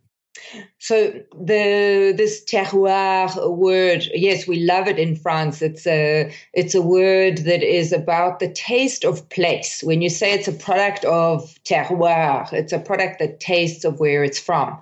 So 0.85 1.15
the 1.35 2.13
this 2.15 2.45
terroir 2.45 3.57
word, 3.57 4.07
yes, 4.13 4.47
we 4.47 4.61
love 4.61 4.87
it 4.87 4.99
in 4.99 5.17
France. 5.17 5.63
It's 5.63 5.87
a 5.87 6.31
it's 6.53 6.75
a 6.75 6.83
word 6.83 7.39
that 7.39 7.63
is 7.63 7.91
about 7.91 8.39
the 8.39 8.53
taste 8.53 9.03
of 9.03 9.27
place. 9.31 9.83
When 9.83 10.03
you 10.03 10.11
say 10.11 10.35
it's 10.35 10.47
a 10.47 10.53
product 10.53 11.07
of 11.07 11.41
terroir, 11.65 12.53
it's 12.53 12.75
a 12.75 12.79
product 12.79 13.19
that 13.21 13.41
tastes 13.41 13.87
of 13.87 13.99
where 13.99 14.23
it's 14.23 14.39
from. 14.39 14.79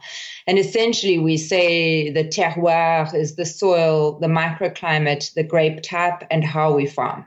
And 0.49 0.59
essentially, 0.59 1.21
we 1.21 1.37
say 1.37 2.11
the 2.11 2.25
terroir 2.25 3.15
is 3.15 3.37
the 3.37 3.47
soil, 3.47 4.19
the 4.19 4.27
microclimate, 4.27 5.33
the 5.35 5.45
grape 5.45 5.83
type, 5.83 6.25
and 6.33 6.43
how 6.43 6.73
we 6.73 6.87
farm. 6.87 7.25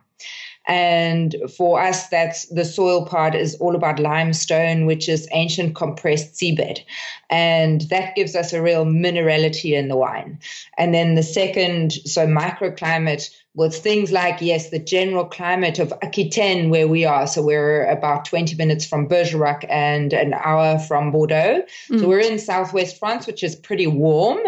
And 0.68 1.36
for 1.56 1.82
us, 1.82 2.08
that's 2.08 2.48
the 2.48 2.66
soil 2.66 3.06
part 3.06 3.36
is 3.36 3.56
all 3.56 3.76
about 3.76 4.00
limestone, 4.00 4.86
which 4.86 5.08
is 5.08 5.28
ancient 5.32 5.76
compressed 5.76 6.34
seabed. 6.34 6.80
And 7.30 7.82
that 7.90 8.16
gives 8.16 8.36
us 8.36 8.52
a 8.52 8.62
real 8.62 8.86
minerality 8.86 9.78
in 9.78 9.88
the 9.88 9.98
wine. 9.98 10.40
And 10.78 10.94
then 10.94 11.16
the 11.16 11.24
second, 11.24 11.94
so 11.94 12.26
microclimate, 12.26 13.30
was 13.56 13.80
things 13.80 14.12
like, 14.12 14.42
yes, 14.42 14.70
the 14.70 14.80
general 14.80 15.24
climate 15.24 15.80
of 15.80 15.94
Aquitaine, 16.02 16.70
where 16.70 16.90
we 16.90 17.06
are. 17.06 17.26
So 17.26 17.42
we're 17.42 17.86
about 17.86 18.26
20 18.26 18.54
minutes 18.58 18.86
from 18.86 19.08
Bergerac 19.08 19.66
and 19.70 20.12
an 20.12 20.34
hour 20.34 20.78
from 20.78 21.12
Bordeaux. 21.12 21.64
Mm. 21.90 22.00
So 22.00 22.08
we're 22.10 22.20
in 22.20 22.38
southwest 22.38 23.00
France, 23.00 23.26
which 23.26 23.44
is 23.44 23.56
pretty 23.56 23.88
warm, 23.88 24.40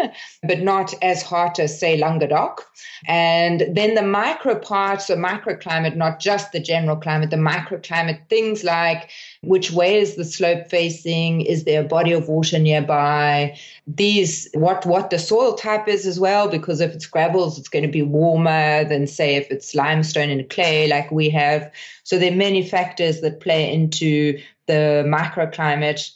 but 0.42 0.60
not 0.60 0.92
as 1.00 1.22
hot 1.22 1.58
as, 1.58 1.80
say, 1.80 1.96
Languedoc. 1.96 2.66
And 3.06 3.64
then 3.72 3.94
the 3.94 4.02
micro 4.02 4.58
parts, 4.58 5.06
the 5.06 5.14
microclimate, 5.14 5.96
not 5.96 6.20
just 6.20 6.52
the 6.52 6.60
general 6.60 6.96
climate, 6.96 7.30
the 7.30 7.36
microclimate, 7.36 8.28
things 8.28 8.62
like 8.62 9.08
which 9.42 9.70
way 9.70 9.98
is 9.98 10.16
the 10.16 10.24
slope 10.24 10.68
facing? 10.68 11.42
Is 11.42 11.64
there 11.64 11.80
a 11.80 11.88
body 11.88 12.12
of 12.12 12.28
water 12.28 12.58
nearby? 12.58 13.56
These, 13.86 14.50
what, 14.52 14.84
what 14.84 15.08
the 15.08 15.18
soil 15.18 15.54
type 15.54 15.88
is 15.88 16.06
as 16.06 16.20
well, 16.20 16.48
because 16.48 16.80
if 16.82 16.92
it's 16.92 17.06
gravels, 17.06 17.58
it's 17.58 17.68
going 17.68 17.84
to 17.84 17.90
be 17.90 18.02
warmer 18.02 18.84
than 18.84 18.97
say 19.06 19.36
if 19.36 19.50
it's 19.50 19.74
limestone 19.74 20.30
and 20.30 20.48
clay 20.48 20.88
like 20.88 21.10
we 21.10 21.28
have. 21.30 21.70
So 22.04 22.18
there 22.18 22.32
are 22.32 22.36
many 22.36 22.66
factors 22.66 23.20
that 23.20 23.40
play 23.40 23.72
into 23.72 24.40
the 24.66 25.04
microclimate 25.06 26.10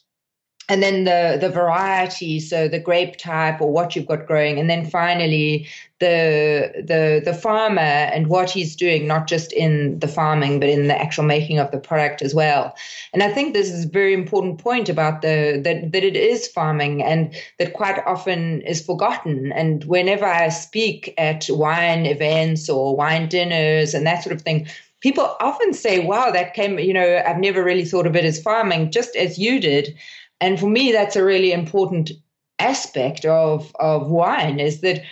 and 0.68 0.82
then 0.82 1.04
the 1.04 1.38
the 1.40 1.48
variety 1.48 2.38
so 2.38 2.68
the 2.68 2.78
grape 2.78 3.16
type 3.16 3.60
or 3.60 3.70
what 3.70 3.96
you've 3.96 4.06
got 4.06 4.26
growing. 4.26 4.58
And 4.58 4.70
then 4.70 4.88
finally 4.88 5.68
the 5.98 6.72
the 6.76 7.20
the 7.24 7.34
farmer 7.34 7.80
and 7.80 8.28
what 8.28 8.50
he's 8.50 8.76
doing 8.76 9.06
not 9.06 9.26
just 9.26 9.52
in 9.52 9.98
the 9.98 10.08
farming 10.08 10.60
but 10.60 10.68
in 10.68 10.88
the 10.88 11.00
actual 11.00 11.24
making 11.24 11.58
of 11.58 11.70
the 11.72 11.78
product 11.78 12.22
as 12.22 12.34
well. 12.34 12.76
And 13.12 13.22
i 13.22 13.30
think 13.30 13.54
this 13.54 13.70
is 13.70 13.84
a 13.84 13.88
very 13.88 14.14
important 14.14 14.58
point 14.58 14.88
about 14.88 15.22
the 15.22 15.60
that 15.64 15.92
that 15.92 16.04
it 16.04 16.16
is 16.16 16.46
farming 16.46 17.02
and 17.02 17.34
that 17.58 17.72
quite 17.72 18.00
often 18.06 18.62
is 18.62 18.84
forgotten. 18.84 19.52
And 19.52 19.84
whenever 19.84 20.26
i 20.26 20.48
speak 20.48 21.12
at 21.18 21.46
wine 21.50 22.06
events 22.06 22.68
or 22.68 22.96
wine 22.96 23.28
dinners 23.28 23.94
and 23.94 24.06
that 24.06 24.22
sort 24.22 24.34
of 24.34 24.42
thing 24.42 24.68
people 25.00 25.36
often 25.40 25.74
say 25.74 25.98
wow 25.98 26.30
that 26.30 26.54
came 26.54 26.78
you 26.78 26.94
know 26.94 27.20
i've 27.26 27.38
never 27.38 27.62
really 27.62 27.84
thought 27.84 28.06
of 28.06 28.16
it 28.16 28.24
as 28.24 28.40
farming 28.40 28.90
just 28.90 29.16
as 29.16 29.38
you 29.38 29.60
did 29.60 29.94
and 30.42 30.58
for 30.58 30.66
me, 30.66 30.90
that's 30.90 31.14
a 31.14 31.24
really 31.24 31.52
important 31.52 32.10
aspect 32.58 33.24
of, 33.24 33.74
of 33.78 34.10
wine 34.10 34.58
is 34.58 34.80
that 34.80 35.02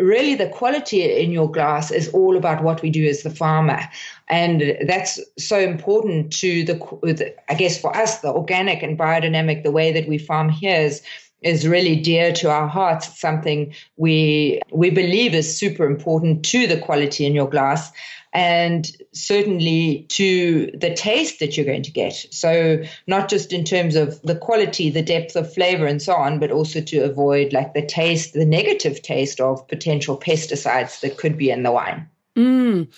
really 0.00 0.34
the 0.34 0.48
quality 0.48 1.02
in 1.02 1.30
your 1.30 1.48
glass 1.50 1.92
is 1.92 2.08
all 2.08 2.36
about 2.36 2.64
what 2.64 2.82
we 2.82 2.90
do 2.90 3.06
as 3.06 3.22
the 3.22 3.30
farmer. 3.30 3.80
And 4.28 4.76
that's 4.86 5.20
so 5.38 5.58
important 5.58 6.32
to 6.34 6.64
the 6.64 7.34
i 7.48 7.54
guess 7.54 7.80
for 7.80 7.96
us 7.96 8.20
the 8.20 8.32
organic 8.32 8.82
and 8.82 8.98
biodynamic 8.98 9.62
the 9.62 9.70
way 9.70 9.92
that 9.92 10.08
we 10.08 10.18
farm 10.18 10.48
here 10.48 10.80
is 10.80 11.02
is 11.42 11.66
really 11.66 11.96
dear 11.96 12.32
to 12.32 12.50
our 12.50 12.68
hearts 12.68 13.00
it's 13.08 13.20
something 13.20 13.74
we 13.96 14.60
we 14.72 14.90
believe 14.90 15.34
is 15.34 15.56
super 15.56 15.86
important 15.86 16.44
to 16.44 16.66
the 16.66 16.78
quality 16.78 17.26
in 17.26 17.34
your 17.34 17.48
glass 17.48 17.92
and 18.32 18.96
certainly 19.12 20.06
to 20.08 20.70
the 20.72 20.94
taste 20.94 21.40
that 21.40 21.56
you're 21.56 21.66
going 21.66 21.82
to 21.82 21.90
get. 21.90 22.14
So, 22.30 22.80
not 23.08 23.28
just 23.28 23.52
in 23.52 23.64
terms 23.64 23.96
of 23.96 24.22
the 24.22 24.36
quality, 24.36 24.88
the 24.88 25.02
depth 25.02 25.34
of 25.34 25.52
flavor, 25.52 25.84
and 25.84 26.00
so 26.00 26.14
on, 26.14 26.38
but 26.38 26.52
also 26.52 26.80
to 26.80 26.98
avoid 27.00 27.52
like 27.52 27.74
the 27.74 27.84
taste, 27.84 28.34
the 28.34 28.46
negative 28.46 29.02
taste 29.02 29.40
of 29.40 29.66
potential 29.66 30.16
pesticides 30.16 31.00
that 31.00 31.18
could 31.18 31.36
be 31.36 31.50
in 31.50 31.64
the 31.64 31.72
wine. 31.72 32.08
Mm. 32.40 32.88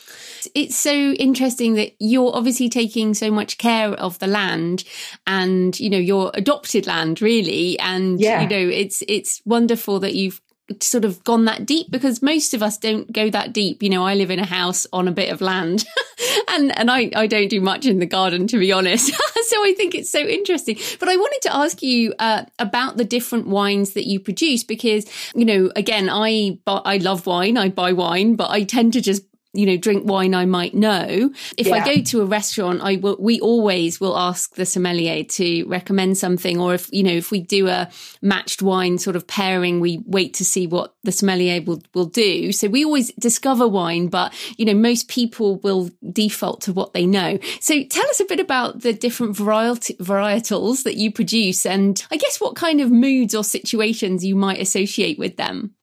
It's 0.54 0.76
so 0.76 0.92
interesting 0.92 1.74
that 1.74 1.94
you're 1.98 2.34
obviously 2.34 2.68
taking 2.68 3.14
so 3.14 3.30
much 3.30 3.58
care 3.58 3.88
of 3.88 4.18
the 4.20 4.26
land 4.26 4.84
and 5.26 5.78
you 5.80 5.90
know 5.90 5.98
your 5.98 6.30
adopted 6.34 6.86
land 6.86 7.20
really 7.20 7.78
and 7.78 8.20
yeah. 8.20 8.42
you 8.42 8.48
know 8.48 8.72
it's 8.72 9.02
it's 9.08 9.42
wonderful 9.44 9.98
that 10.00 10.14
you've 10.14 10.40
sort 10.80 11.04
of 11.04 11.22
gone 11.24 11.44
that 11.46 11.66
deep 11.66 11.90
because 11.90 12.22
most 12.22 12.54
of 12.54 12.62
us 12.62 12.78
don't 12.78 13.12
go 13.12 13.28
that 13.30 13.52
deep. 13.52 13.82
You 13.82 13.90
know, 13.90 14.04
I 14.04 14.14
live 14.14 14.30
in 14.30 14.38
a 14.38 14.46
house 14.46 14.86
on 14.92 15.08
a 15.08 15.12
bit 15.12 15.32
of 15.32 15.40
land 15.40 15.84
and, 16.48 16.76
and 16.78 16.90
I, 16.90 17.10
I 17.14 17.26
don't 17.26 17.48
do 17.48 17.60
much 17.60 17.86
in 17.86 17.98
the 17.98 18.06
garden, 18.06 18.46
to 18.48 18.58
be 18.58 18.72
honest. 18.72 19.06
so 19.46 19.64
I 19.64 19.74
think 19.76 19.94
it's 19.94 20.10
so 20.10 20.20
interesting. 20.20 20.78
But 20.98 21.08
I 21.08 21.16
wanted 21.16 21.42
to 21.42 21.54
ask 21.54 21.82
you 21.82 22.14
uh, 22.18 22.44
about 22.58 22.96
the 22.96 23.04
different 23.04 23.48
wines 23.48 23.94
that 23.94 24.06
you 24.06 24.20
produce 24.20 24.64
because, 24.64 25.06
you 25.34 25.44
know, 25.44 25.70
again, 25.76 26.08
I, 26.10 26.58
I 26.66 26.98
love 26.98 27.26
wine. 27.26 27.58
I 27.58 27.68
buy 27.68 27.92
wine, 27.92 28.36
but 28.36 28.50
I 28.50 28.64
tend 28.64 28.92
to 28.94 29.00
just 29.00 29.24
you 29.52 29.66
know, 29.66 29.76
drink 29.76 30.04
wine 30.06 30.34
I 30.34 30.46
might 30.46 30.74
know. 30.74 31.30
If 31.58 31.66
yeah. 31.66 31.74
I 31.74 31.94
go 31.94 32.02
to 32.02 32.22
a 32.22 32.24
restaurant, 32.24 32.80
I 32.82 32.96
will, 32.96 33.16
we 33.18 33.38
always 33.40 34.00
will 34.00 34.16
ask 34.16 34.54
the 34.54 34.64
sommelier 34.64 35.24
to 35.24 35.64
recommend 35.66 36.16
something. 36.16 36.58
Or 36.58 36.74
if, 36.74 36.88
you 36.92 37.02
know, 37.02 37.12
if 37.12 37.30
we 37.30 37.40
do 37.40 37.68
a 37.68 37.90
matched 38.22 38.62
wine 38.62 38.98
sort 38.98 39.16
of 39.16 39.26
pairing, 39.26 39.80
we 39.80 40.02
wait 40.06 40.34
to 40.34 40.44
see 40.44 40.66
what 40.66 40.94
the 41.04 41.12
sommelier 41.12 41.60
will, 41.60 41.82
will 41.94 42.06
do. 42.06 42.52
So 42.52 42.68
we 42.68 42.84
always 42.84 43.12
discover 43.14 43.68
wine, 43.68 44.08
but, 44.08 44.32
you 44.56 44.64
know, 44.64 44.74
most 44.74 45.08
people 45.08 45.56
will 45.56 45.90
default 46.10 46.62
to 46.62 46.72
what 46.72 46.94
they 46.94 47.04
know. 47.04 47.38
So 47.60 47.84
tell 47.84 48.08
us 48.08 48.20
a 48.20 48.24
bit 48.24 48.40
about 48.40 48.80
the 48.80 48.92
different 48.92 49.36
variety, 49.36 49.94
varietals 49.94 50.84
that 50.84 50.96
you 50.96 51.12
produce 51.12 51.66
and 51.66 52.02
I 52.10 52.16
guess 52.16 52.40
what 52.40 52.56
kind 52.56 52.80
of 52.80 52.90
moods 52.90 53.34
or 53.34 53.44
situations 53.44 54.24
you 54.24 54.34
might 54.34 54.60
associate 54.60 55.18
with 55.18 55.36
them. 55.36 55.74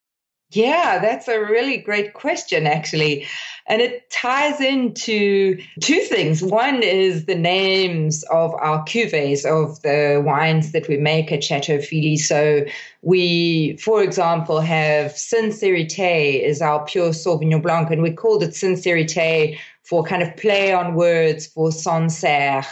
Yeah, 0.51 0.97
that's 0.99 1.27
a 1.27 1.39
really 1.39 1.77
great 1.77 2.13
question, 2.13 2.65
actually. 2.65 3.27
And 3.67 3.83
it 3.83 4.09
ties 4.09 4.59
into 4.59 5.61
two 5.79 5.99
things. 5.99 6.41
One 6.41 6.81
is 6.81 7.25
the 7.25 7.35
names 7.35 8.23
of 8.31 8.55
our 8.55 8.83
cuvées 8.85 9.45
of 9.45 9.79
the 9.83 10.23
wines 10.25 10.71
that 10.71 10.87
we 10.87 10.97
make 10.97 11.31
at 11.31 11.43
Chateau 11.43 11.79
Feely. 11.79 12.17
So 12.17 12.65
we, 13.03 13.77
for 13.77 14.01
example, 14.01 14.59
have 14.59 15.11
Sincérité 15.11 16.41
is 16.41 16.63
our 16.63 16.83
pure 16.83 17.11
Sauvignon 17.11 17.61
Blanc, 17.61 17.91
and 17.91 18.01
we 18.01 18.11
called 18.11 18.41
it 18.41 18.51
Sincérité 18.51 19.55
for 19.83 20.03
kind 20.03 20.23
of 20.23 20.35
play 20.35 20.73
on 20.73 20.95
words 20.95 21.45
for 21.45 21.71
Sancerre 21.71 22.65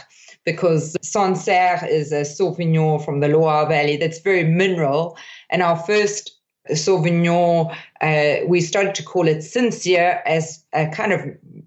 because 0.45 0.95
Sancerre 1.03 1.85
is 1.87 2.11
a 2.11 2.21
Sauvignon 2.21 3.05
from 3.05 3.19
the 3.19 3.27
Loire 3.27 3.67
Valley 3.67 3.97
that's 3.97 4.19
very 4.19 4.45
mineral. 4.45 5.15
And 5.51 5.61
our 5.61 5.75
first 5.75 6.36
Sauvignon, 6.71 7.75
uh, 8.01 8.45
we 8.47 8.61
started 8.61 8.95
to 8.95 9.03
call 9.03 9.27
it 9.27 9.41
Sincere 9.41 10.21
as 10.25 10.63
a 10.73 10.87
kind 10.87 11.13
of 11.13 11.21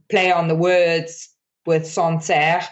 play 0.08 0.30
on 0.30 0.48
the 0.48 0.54
words 0.54 1.28
with 1.66 1.86
Sancerre, 1.86 2.62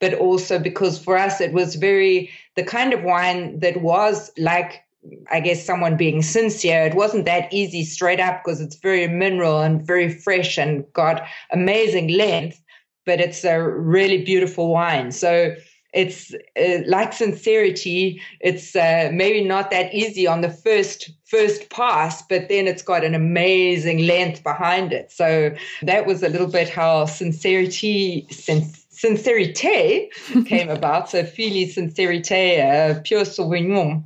but 0.00 0.14
also 0.14 0.58
because 0.58 0.98
for 0.98 1.16
us 1.16 1.40
it 1.40 1.52
was 1.52 1.74
very 1.74 2.30
the 2.56 2.64
kind 2.64 2.92
of 2.92 3.02
wine 3.02 3.60
that 3.60 3.82
was 3.82 4.30
like 4.38 4.82
I 5.30 5.40
guess 5.40 5.64
someone 5.64 5.96
being 5.96 6.22
sincere, 6.22 6.82
it 6.82 6.94
wasn't 6.94 7.24
that 7.24 7.52
easy 7.52 7.84
straight 7.84 8.20
up 8.20 8.42
because 8.42 8.60
it's 8.60 8.76
very 8.76 9.06
mineral 9.06 9.60
and 9.60 9.86
very 9.86 10.08
fresh 10.12 10.58
and 10.58 10.84
got 10.92 11.26
amazing 11.52 12.08
length, 12.08 12.60
but 13.06 13.20
it's 13.20 13.44
a 13.44 13.62
really 13.62 14.24
beautiful 14.24 14.72
wine. 14.72 15.12
So 15.12 15.54
it's 15.94 16.34
uh, 16.60 16.78
like 16.86 17.12
sincerity 17.12 18.20
it's 18.40 18.76
uh, 18.76 19.10
maybe 19.12 19.42
not 19.42 19.70
that 19.70 19.94
easy 19.94 20.26
on 20.26 20.42
the 20.42 20.50
first 20.50 21.10
first 21.28 21.70
pass 21.70 22.22
but 22.22 22.48
then 22.48 22.66
it's 22.66 22.82
got 22.82 23.04
an 23.04 23.14
amazing 23.14 24.06
length 24.06 24.42
behind 24.42 24.92
it. 24.92 25.10
So 25.12 25.54
that 25.82 26.06
was 26.06 26.22
a 26.22 26.28
little 26.28 26.46
bit 26.46 26.68
how 26.68 27.04
sincerity 27.06 28.26
sin- 28.30 28.72
sincerité 28.92 30.08
came 30.46 30.68
about. 30.68 31.10
So 31.10 31.24
Feely 31.24 31.66
sincerité 31.66 32.96
uh, 32.96 33.00
pure 33.04 33.24
sauvignon. 33.24 34.02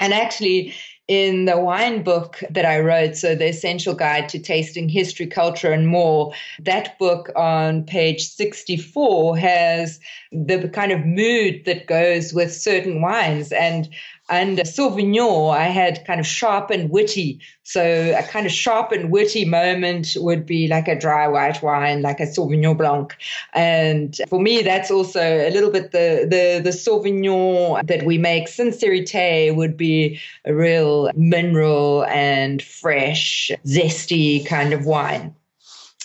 And 0.00 0.14
actually 0.14 0.74
in 1.10 1.46
the 1.46 1.58
wine 1.58 2.04
book 2.04 2.40
that 2.50 2.64
I 2.64 2.78
wrote, 2.78 3.16
so 3.16 3.34
the 3.34 3.48
Essential 3.48 3.94
Guide 3.94 4.28
to 4.28 4.38
Tasting 4.38 4.88
History, 4.88 5.26
Culture, 5.26 5.72
and 5.72 5.88
More, 5.88 6.32
that 6.60 6.96
book 7.00 7.32
on 7.34 7.82
page 7.82 8.28
64 8.28 9.36
has 9.36 9.98
the 10.30 10.68
kind 10.68 10.92
of 10.92 11.04
mood 11.04 11.64
that 11.64 11.88
goes 11.88 12.32
with 12.32 12.54
certain 12.54 13.02
wines. 13.02 13.50
And 13.50 13.88
and 14.30 14.58
Sauvignon, 14.58 15.54
I 15.54 15.64
had 15.64 16.04
kind 16.06 16.20
of 16.20 16.26
sharp 16.26 16.70
and 16.70 16.88
witty. 16.88 17.40
So 17.64 18.14
a 18.16 18.22
kind 18.22 18.46
of 18.46 18.52
sharp 18.52 18.92
and 18.92 19.10
witty 19.10 19.44
moment 19.44 20.16
would 20.16 20.46
be 20.46 20.68
like 20.68 20.88
a 20.88 20.98
dry 20.98 21.26
white 21.26 21.62
wine, 21.62 22.02
like 22.02 22.20
a 22.20 22.26
Sauvignon 22.26 22.78
Blanc. 22.78 23.16
And 23.54 24.18
for 24.28 24.40
me, 24.40 24.62
that's 24.62 24.90
also 24.90 25.20
a 25.20 25.50
little 25.50 25.70
bit 25.70 25.90
the 25.90 26.26
the 26.30 26.60
the 26.62 26.70
Sauvignon 26.70 27.86
that 27.86 28.04
we 28.04 28.18
make. 28.18 28.46
Sincérité 28.46 29.54
would 29.54 29.76
be 29.76 30.20
a 30.44 30.54
real 30.54 31.10
mineral 31.14 32.04
and 32.06 32.62
fresh, 32.62 33.50
zesty 33.66 34.46
kind 34.46 34.72
of 34.72 34.86
wine. 34.86 35.34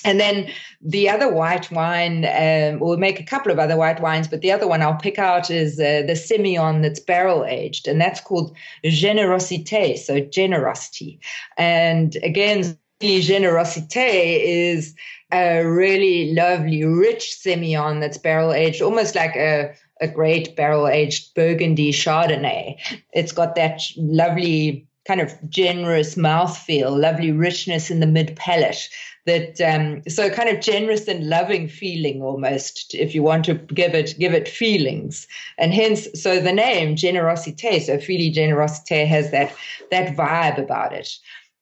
And 0.06 0.20
then 0.20 0.50
the 0.82 1.10
other 1.10 1.30
white 1.34 1.70
wine, 1.72 2.26
um, 2.26 2.80
we'll 2.80 2.98
make 2.98 3.20
a 3.20 3.24
couple 3.24 3.52
of 3.52 3.60
other 3.60 3.76
white 3.76 4.00
wines, 4.00 4.28
but 4.28 4.42
the 4.42 4.52
other 4.52 4.68
one 4.68 4.82
I'll 4.82 4.96
pick 4.96 5.20
out 5.20 5.50
is 5.50 5.80
uh, 5.80 6.04
the 6.06 6.14
Semillon 6.14 6.82
that's 6.84 7.00
barrel 7.00 7.44
aged, 7.44 7.88
and 7.88 8.00
that's 8.00 8.22
called 8.22 8.56
Generosité, 8.86 9.98
so 9.98 10.20
generosity. 10.20 11.20
And 11.58 12.16
again, 12.24 12.78
Generosité 13.02 14.40
is 14.42 14.96
a 15.34 15.64
really 15.64 16.34
lovely, 16.34 16.86
rich 16.86 17.38
Semillon 17.44 18.00
that's 18.00 18.18
barrel 18.18 18.54
aged, 18.54 18.82
almost 18.82 19.16
like 19.16 19.36
a 19.36 19.74
a 20.02 20.08
great 20.08 20.56
barrel 20.56 20.88
aged 20.88 21.34
Burgundy 21.36 21.92
Chardonnay. 21.92 22.78
It's 23.14 23.32
got 23.32 23.56
that 23.56 23.82
lovely 23.98 24.88
kind 25.08 25.22
of 25.22 25.34
generous 25.50 26.16
mouthfeel, 26.16 27.00
lovely 27.00 27.32
richness 27.32 27.92
in 27.92 28.00
the 28.00 28.08
mid 28.08 28.36
palate 28.36 28.90
that 29.26 29.60
um, 29.62 30.02
so 30.08 30.30
kind 30.30 30.50
of 30.50 30.62
generous 30.62 31.08
and 31.08 31.28
loving 31.28 31.68
feeling 31.68 32.22
almost 32.22 32.94
if 32.94 33.16
you 33.16 33.24
want 33.24 33.44
to 33.46 33.56
give 33.56 33.94
it 33.94 34.16
give 34.20 34.34
it 34.34 34.48
feelings. 34.48 35.28
And 35.58 35.74
hence 35.74 36.08
so 36.14 36.40
the 36.40 36.54
name 36.54 36.96
generosité 36.96 37.82
so 37.82 37.98
Feely 37.98 38.32
generosité 38.32 39.08
has 39.08 39.32
that 39.32 39.54
that 39.92 40.16
vibe 40.16 40.60
about 40.60 40.94
it. 40.94 41.18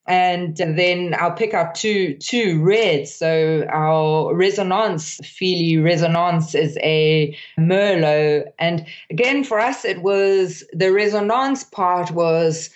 And 0.06 0.54
then 0.58 1.14
I'll 1.18 1.32
pick 1.32 1.54
up 1.54 1.72
two 1.72 2.14
two 2.18 2.62
reds. 2.62 3.14
So 3.14 3.64
our 3.70 4.34
resonance, 4.34 5.18
Feely 5.24 5.78
resonance, 5.78 6.54
is 6.54 6.76
a 6.82 7.34
Merlot, 7.58 8.44
and 8.58 8.86
again 9.08 9.44
for 9.44 9.58
us 9.58 9.86
it 9.86 10.02
was 10.02 10.62
the 10.74 10.92
resonance 10.92 11.64
part 11.64 12.10
was 12.10 12.68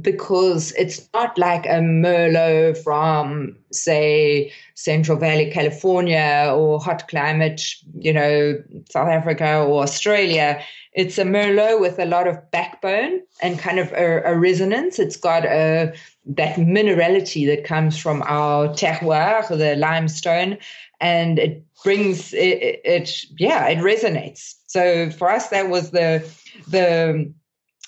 because 0.00 0.72
it's 0.72 1.08
not 1.14 1.36
like 1.38 1.66
a 1.66 1.80
Merlot 1.80 2.78
from, 2.78 3.56
say, 3.72 4.52
Central 4.74 5.18
Valley, 5.18 5.50
California, 5.50 6.52
or 6.54 6.80
hot 6.80 7.08
climate, 7.08 7.62
you 7.98 8.12
know, 8.12 8.62
South 8.90 9.08
Africa 9.08 9.62
or 9.62 9.82
Australia. 9.82 10.62
It's 10.92 11.18
a 11.18 11.24
Merlot 11.24 11.80
with 11.80 11.98
a 11.98 12.06
lot 12.06 12.26
of 12.26 12.50
backbone 12.50 13.20
and 13.42 13.58
kind 13.58 13.78
of 13.78 13.92
a, 13.92 14.22
a 14.24 14.38
resonance. 14.38 14.98
It's 14.98 15.16
got 15.16 15.44
a 15.44 15.92
that 16.26 16.56
minerality 16.56 17.46
that 17.46 17.64
comes 17.64 17.98
from 17.98 18.22
our 18.26 18.68
terroir, 18.68 19.46
the 19.48 19.76
limestone, 19.76 20.58
and 21.00 21.38
it 21.38 21.64
brings 21.84 22.32
it, 22.32 22.38
it, 22.38 22.80
it 22.84 23.24
yeah, 23.38 23.66
it 23.68 23.78
resonates. 23.78 24.54
So 24.66 25.10
for 25.10 25.30
us, 25.30 25.48
that 25.50 25.68
was 25.68 25.90
the 25.90 26.28
the 26.68 27.32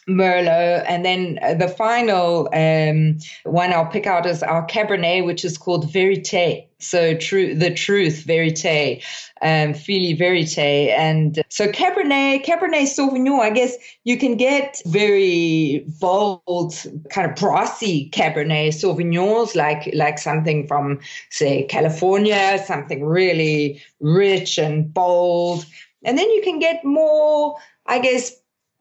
Merlot. 0.09 0.85
And 0.89 1.05
then 1.05 1.39
uh, 1.43 1.55
the 1.55 1.69
final 1.69 2.49
um, 2.53 3.19
one 3.45 3.73
I'll 3.73 3.87
pick 3.87 4.07
out 4.07 4.27
is 4.27 4.43
our 4.43 4.67
Cabernet, 4.67 5.25
which 5.25 5.45
is 5.45 5.59
called 5.59 5.93
Verite. 5.93 6.65
So 6.81 7.17
true, 7.17 7.57
the 7.57 7.75
truth, 7.75 8.25
Verite, 8.25 9.03
um, 9.43 9.75
Feely 9.75 10.17
Verite. 10.17 10.91
And 10.97 11.43
so 11.49 11.67
Cabernet, 11.67 12.45
Cabernet 12.45 12.87
Sauvignon, 12.87 13.41
I 13.41 13.51
guess 13.51 13.75
you 14.05 14.17
can 14.17 14.37
get 14.37 14.81
very 14.87 15.85
bold, 16.01 16.75
kind 17.11 17.29
of 17.29 17.37
brassy 17.37 18.09
Cabernet 18.11 18.69
Sauvignons, 18.69 19.57
like, 19.57 19.91
like 19.93 20.19
something 20.19 20.69
from, 20.69 21.01
say, 21.31 21.65
California, 21.65 22.63
something 22.65 23.05
really 23.05 23.83
rich 24.01 24.57
and 24.57 24.95
bold. 24.95 25.67
And 26.05 26.17
then 26.17 26.31
you 26.31 26.43
can 26.43 26.61
get 26.61 26.85
more, 26.85 27.57
I 27.87 27.99
guess, 27.99 28.31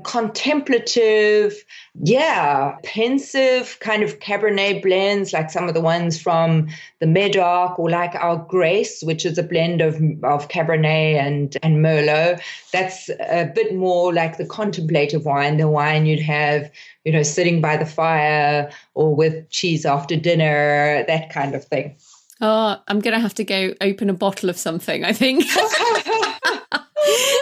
contemplative, 0.04 1.64
yeah, 2.04 2.78
pensive 2.84 3.78
kind 3.80 4.04
of 4.04 4.20
Cabernet 4.20 4.84
blends, 4.84 5.34
like 5.34 5.50
some 5.50 5.68
of 5.68 5.74
the 5.74 5.82
ones 5.82 6.22
from 6.22 6.68
the 7.00 7.08
Medoc, 7.08 7.80
or 7.80 7.90
like 7.90 8.14
our 8.16 8.38
Grace, 8.38 9.02
which 9.02 9.26
is 9.26 9.38
a 9.38 9.44
blend 9.44 9.82
of, 9.82 9.96
of 10.24 10.50
Cabernet 10.50 11.16
and, 11.16 11.58
and 11.64 11.84
Merlot. 11.84 12.40
That's 12.72 13.10
a 13.10 13.52
bit 13.54 13.76
more 13.76 14.14
like 14.14 14.38
the 14.38 14.46
contemplative 14.46 15.26
wine, 15.26 15.58
the 15.58 15.68
wine 15.68 16.06
you'd 16.06 16.20
have, 16.20 16.72
you 17.04 17.12
know, 17.12 17.24
sitting 17.24 17.60
by 17.60 17.78
the 17.78 17.86
fire 17.86 18.72
or 18.94 19.16
with 19.16 19.50
cheese 19.50 19.86
after 19.86 20.16
dinner, 20.16 21.04
that 21.08 21.32
kind 21.32 21.56
of 21.56 21.66
thing. 21.66 21.96
Oh, 22.40 22.80
I'm 22.88 23.00
going 23.00 23.16
to 23.16 23.20
have 23.20 23.34
to 23.36 23.44
go 23.44 23.74
open 23.82 24.12
a 24.12 24.14
bottle 24.14 24.50
of 24.50 24.58
something, 24.58 25.04
I 25.04 25.12
think. 25.12 25.44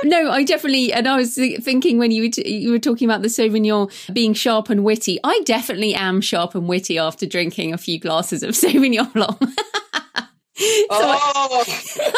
no, 0.03 0.31
I 0.31 0.43
definitely, 0.43 0.93
and 0.93 1.07
I 1.07 1.17
was 1.17 1.35
thinking 1.35 1.97
when 1.97 2.11
you 2.11 2.23
were, 2.23 2.29
t- 2.29 2.49
you 2.49 2.71
were 2.71 2.79
talking 2.79 3.07
about 3.07 3.21
the 3.21 3.27
Sauvignon 3.27 3.91
being 4.13 4.33
sharp 4.33 4.69
and 4.69 4.83
witty, 4.83 5.19
I 5.23 5.41
definitely 5.45 5.93
am 5.95 6.21
sharp 6.21 6.55
and 6.55 6.67
witty 6.67 6.97
after 6.97 7.25
drinking 7.25 7.73
a 7.73 7.77
few 7.77 7.99
glasses 7.99 8.43
of 8.43 8.49
Sauvignon 8.55 9.11
Blanc. 9.13 9.37
oh. 10.89 11.63
I, 11.67 12.13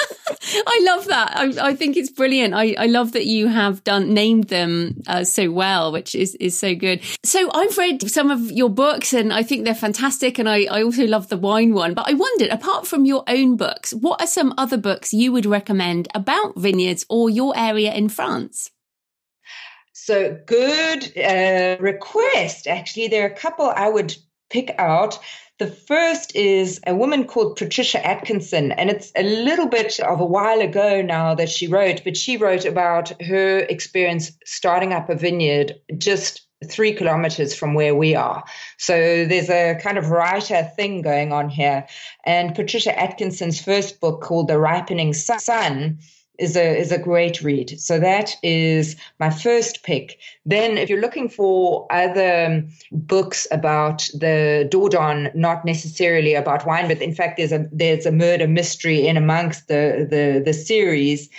I, 0.67 0.79
love 0.83 1.05
that. 1.05 1.35
I, 1.35 1.69
I, 1.69 1.75
think 1.75 1.97
it's 1.97 2.11
brilliant. 2.11 2.53
I, 2.53 2.75
I 2.77 2.85
love 2.85 3.13
that 3.13 3.25
you 3.25 3.47
have 3.47 3.83
done 3.83 4.13
named 4.13 4.45
them 4.49 5.01
uh, 5.07 5.23
so 5.23 5.51
well, 5.51 5.91
which 5.91 6.13
is, 6.13 6.35
is 6.35 6.57
so 6.57 6.75
good. 6.75 7.01
So 7.23 7.49
I've 7.51 7.75
read 7.77 8.09
some 8.11 8.29
of 8.29 8.51
your 8.51 8.69
books 8.69 9.11
and 9.11 9.33
I 9.33 9.41
think 9.41 9.65
they're 9.65 9.73
fantastic. 9.73 10.37
And 10.37 10.47
I, 10.47 10.65
I 10.65 10.83
also 10.83 11.07
love 11.07 11.29
the 11.29 11.37
wine 11.37 11.73
one. 11.73 11.95
But 11.95 12.09
I 12.09 12.13
wondered, 12.13 12.49
apart 12.49 12.85
from 12.85 13.05
your 13.05 13.23
own 13.27 13.57
books, 13.57 13.91
what 13.91 14.21
are 14.21 14.27
some 14.27 14.53
other 14.55 14.77
books 14.77 15.13
you 15.13 15.31
would 15.31 15.47
recommend 15.47 16.07
about 16.13 16.57
vineyards 16.57 17.05
or 17.09 17.31
your 17.31 17.57
area 17.57 17.91
in 17.91 18.07
France? 18.07 18.69
So 19.93 20.39
good 20.45 21.17
uh, 21.17 21.77
request. 21.79 22.67
Actually, 22.67 23.07
there 23.07 23.23
are 23.23 23.31
a 23.31 23.35
couple 23.35 23.65
I 23.65 23.89
would 23.89 24.15
pick 24.49 24.75
out. 24.77 25.19
The 25.59 25.67
first 25.67 26.35
is 26.35 26.79
a 26.85 26.93
woman 26.93 27.25
called 27.25 27.55
Patricia 27.55 28.05
Atkinson, 28.05 28.71
and 28.73 28.91
it's 28.91 29.11
a 29.15 29.23
little 29.23 29.67
bit 29.67 29.99
of 29.99 30.19
a 30.19 30.25
while 30.25 30.61
ago 30.61 31.01
now 31.01 31.33
that 31.33 31.49
she 31.49 31.67
wrote, 31.67 32.03
but 32.03 32.15
she 32.15 32.37
wrote 32.37 32.63
about 32.63 33.19
her 33.23 33.59
experience 33.59 34.33
starting 34.45 34.93
up 34.93 35.09
a 35.09 35.15
vineyard 35.15 35.73
just 35.97 36.47
three 36.65 36.93
kilometers 36.93 37.55
from 37.55 37.73
where 37.73 37.95
we 37.95 38.13
are. 38.13 38.43
So 38.77 39.25
there's 39.25 39.49
a 39.49 39.79
kind 39.81 39.97
of 39.97 40.09
writer 40.09 40.63
thing 40.75 41.01
going 41.01 41.31
on 41.31 41.49
here. 41.49 41.87
And 42.23 42.53
Patricia 42.53 42.97
Atkinson's 42.97 43.59
first 43.59 43.99
book 43.99 44.21
called 44.21 44.49
The 44.49 44.59
Ripening 44.59 45.13
Sun 45.13 45.99
is 46.37 46.55
a 46.55 46.77
is 46.77 46.91
a 46.91 46.99
great 46.99 47.41
read. 47.41 47.79
So 47.79 47.99
that 47.99 48.35
is 48.43 48.95
my 49.19 49.29
first 49.29 49.83
pick. 49.83 50.19
Then 50.45 50.77
if 50.77 50.89
you're 50.89 51.01
looking 51.01 51.29
for 51.29 51.87
other 51.91 52.63
books 52.91 53.47
about 53.51 54.07
the 54.13 54.67
Dordogne, 54.71 55.33
not 55.35 55.65
necessarily 55.65 56.35
about 56.35 56.65
wine, 56.65 56.87
but 56.87 57.01
in 57.01 57.13
fact 57.13 57.37
there's 57.37 57.51
a 57.51 57.67
there's 57.71 58.05
a 58.05 58.11
murder 58.11 58.47
mystery 58.47 59.07
in 59.07 59.17
amongst 59.17 59.67
the 59.67 60.07
the, 60.09 60.41
the 60.43 60.53
series. 60.53 61.29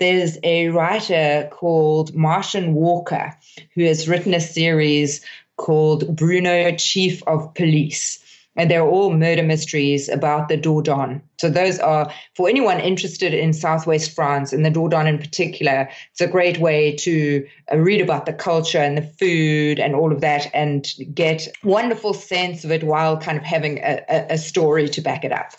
There's 0.00 0.38
a 0.44 0.68
writer 0.68 1.48
called 1.50 2.14
Martin 2.14 2.74
Walker 2.74 3.36
who 3.74 3.84
has 3.84 4.08
written 4.08 4.32
a 4.32 4.40
series 4.40 5.20
called 5.56 6.14
Bruno, 6.14 6.70
Chief 6.76 7.20
of 7.26 7.52
Police 7.54 8.20
and 8.58 8.68
they're 8.68 8.82
all 8.82 9.14
murder 9.14 9.42
mysteries 9.42 10.08
about 10.08 10.48
the 10.48 10.58
Dordogne. 10.58 11.22
So 11.38 11.48
those 11.48 11.78
are 11.78 12.12
for 12.34 12.48
anyone 12.48 12.80
interested 12.80 13.32
in 13.32 13.52
Southwest 13.52 14.12
France 14.12 14.52
and 14.52 14.66
the 14.66 14.70
Dordogne 14.70 15.06
in 15.06 15.18
particular. 15.18 15.88
It's 16.10 16.20
a 16.20 16.26
great 16.26 16.58
way 16.58 16.96
to 16.96 17.46
uh, 17.72 17.78
read 17.78 18.00
about 18.00 18.26
the 18.26 18.32
culture 18.32 18.78
and 18.78 18.98
the 18.98 19.02
food 19.02 19.78
and 19.78 19.94
all 19.94 20.12
of 20.12 20.20
that, 20.20 20.50
and 20.52 20.92
get 21.14 21.46
wonderful 21.62 22.12
sense 22.12 22.64
of 22.64 22.72
it 22.72 22.82
while 22.82 23.16
kind 23.16 23.38
of 23.38 23.44
having 23.44 23.78
a, 23.78 24.02
a, 24.28 24.36
story 24.36 24.88
to 24.88 25.00
back 25.00 25.24
it 25.24 25.30
up. 25.30 25.52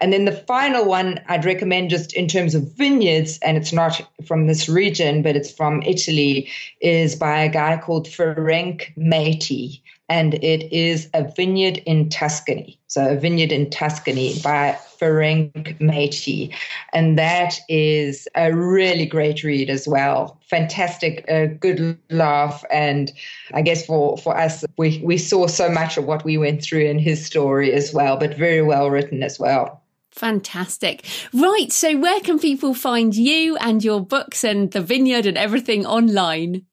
And 0.00 0.12
then 0.12 0.24
the 0.24 0.32
final 0.32 0.84
one 0.84 1.20
I'd 1.28 1.44
recommend, 1.44 1.90
just 1.90 2.12
in 2.14 2.26
terms 2.26 2.56
of 2.56 2.72
vineyards, 2.72 3.38
and 3.42 3.56
it's 3.56 3.72
not 3.72 4.00
from 4.26 4.48
this 4.48 4.68
region, 4.68 5.22
but 5.22 5.36
it's 5.36 5.52
from 5.52 5.82
Italy, 5.82 6.48
is 6.80 7.14
by 7.14 7.38
a 7.38 7.48
guy 7.48 7.76
called 7.76 8.08
Ferenc 8.08 8.92
Máté 8.96 9.80
and 10.10 10.34
it 10.34 10.70
is 10.72 11.08
a 11.14 11.22
vineyard 11.22 11.78
in 11.86 12.08
Tuscany. 12.10 12.78
So, 12.88 13.08
a 13.08 13.16
vineyard 13.16 13.52
in 13.52 13.70
Tuscany 13.70 14.34
by 14.42 14.76
Ferenc 14.98 15.78
Máté. 15.78 16.52
And 16.92 17.16
that 17.16 17.54
is 17.68 18.26
a 18.34 18.52
really 18.52 19.06
great 19.06 19.44
read 19.44 19.70
as 19.70 19.86
well. 19.86 20.40
Fantastic, 20.50 21.24
a 21.28 21.46
good 21.46 21.96
laugh. 22.10 22.64
And 22.72 23.12
I 23.54 23.62
guess 23.62 23.86
for, 23.86 24.18
for 24.18 24.36
us, 24.36 24.64
we, 24.76 25.00
we 25.04 25.16
saw 25.16 25.46
so 25.46 25.70
much 25.70 25.96
of 25.96 26.04
what 26.04 26.24
we 26.24 26.36
went 26.36 26.62
through 26.62 26.86
in 26.86 26.98
his 26.98 27.24
story 27.24 27.72
as 27.72 27.94
well, 27.94 28.16
but 28.16 28.36
very 28.36 28.62
well 28.62 28.90
written 28.90 29.22
as 29.22 29.38
well. 29.38 29.80
Fantastic. 30.10 31.06
Right. 31.32 31.70
So, 31.70 31.96
where 31.96 32.20
can 32.20 32.40
people 32.40 32.74
find 32.74 33.14
you 33.14 33.56
and 33.58 33.84
your 33.84 34.04
books 34.04 34.42
and 34.42 34.72
the 34.72 34.80
vineyard 34.80 35.26
and 35.26 35.38
everything 35.38 35.86
online? 35.86 36.66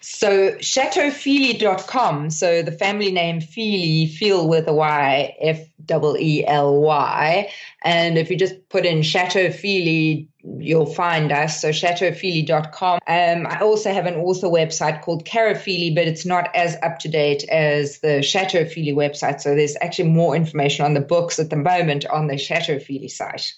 So 0.00 0.52
chateaufeely.com, 0.52 2.30
so 2.30 2.62
the 2.62 2.72
family 2.72 3.12
name 3.12 3.40
Feely, 3.40 4.06
feel 4.06 4.48
with 4.48 4.66
a 4.66 4.72
Y, 4.72 5.36
F 5.40 5.60
W 5.86 6.16
E 6.18 6.44
L 6.46 6.80
Y. 6.80 7.50
And 7.82 8.18
if 8.18 8.30
you 8.30 8.36
just 8.36 8.68
put 8.68 8.84
in 8.84 9.02
Chateau 9.02 9.50
Feely, 9.50 10.28
you'll 10.42 10.86
find 10.86 11.30
us. 11.32 11.60
So 11.60 11.70
chateaufeely.com. 11.70 12.98
Um, 13.06 13.46
I 13.46 13.60
also 13.60 13.92
have 13.92 14.06
an 14.06 14.16
author 14.16 14.48
website 14.48 15.02
called 15.02 15.24
Caro 15.24 15.54
Feely, 15.54 15.94
but 15.94 16.06
it's 16.06 16.26
not 16.26 16.54
as 16.54 16.76
up 16.82 16.98
to 17.00 17.08
date 17.08 17.44
as 17.44 18.00
the 18.00 18.22
Chateau 18.22 18.64
Feely 18.64 18.92
website. 18.92 19.40
So 19.40 19.54
there's 19.54 19.76
actually 19.80 20.10
more 20.10 20.34
information 20.34 20.84
on 20.84 20.94
the 20.94 21.00
books 21.00 21.38
at 21.38 21.50
the 21.50 21.56
moment 21.56 22.06
on 22.06 22.26
the 22.26 22.36
Chateau 22.36 22.78
Feely 22.78 23.08
site. 23.08 23.54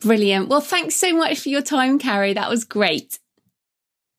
Brilliant. 0.00 0.48
Well, 0.48 0.60
thanks 0.60 0.94
so 0.94 1.12
much 1.14 1.40
for 1.40 1.48
your 1.48 1.62
time, 1.62 1.98
Caro. 1.98 2.32
That 2.32 2.50
was 2.50 2.64
great. 2.64 3.18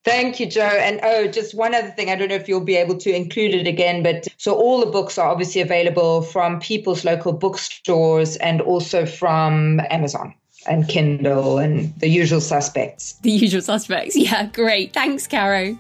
Thank 0.10 0.40
you, 0.40 0.48
Jo. 0.48 0.62
And 0.62 1.00
oh, 1.04 1.28
just 1.28 1.54
one 1.54 1.76
other 1.76 1.92
thing. 1.92 2.10
I 2.10 2.16
don't 2.16 2.30
know 2.30 2.36
if 2.36 2.48
you'll 2.48 2.62
be 2.62 2.76
able 2.76 2.98
to 2.98 3.16
include 3.16 3.54
it 3.54 3.68
again, 3.68 4.02
but 4.02 4.28
so 4.38 4.56
all 4.56 4.80
the 4.80 4.92
books 4.92 5.20
are 5.20 5.30
obviously 5.30 5.62
available 5.62 6.24
from 6.24 6.60
people's 6.60 7.06
local 7.06 7.32
bookstores 7.32 8.36
and 8.38 8.60
also 8.60 9.06
from 9.06 9.80
Amazon 9.92 10.34
and 10.68 10.90
Kindle 10.90 11.60
and 11.60 11.94
the 12.00 12.10
usual 12.10 12.42
suspects. 12.42 13.14
The 13.22 13.32
usual 13.32 13.62
suspects. 13.62 14.16
Yeah, 14.20 14.48
great. 14.48 14.94
Thanks, 14.94 15.28
Caro. 15.28 15.78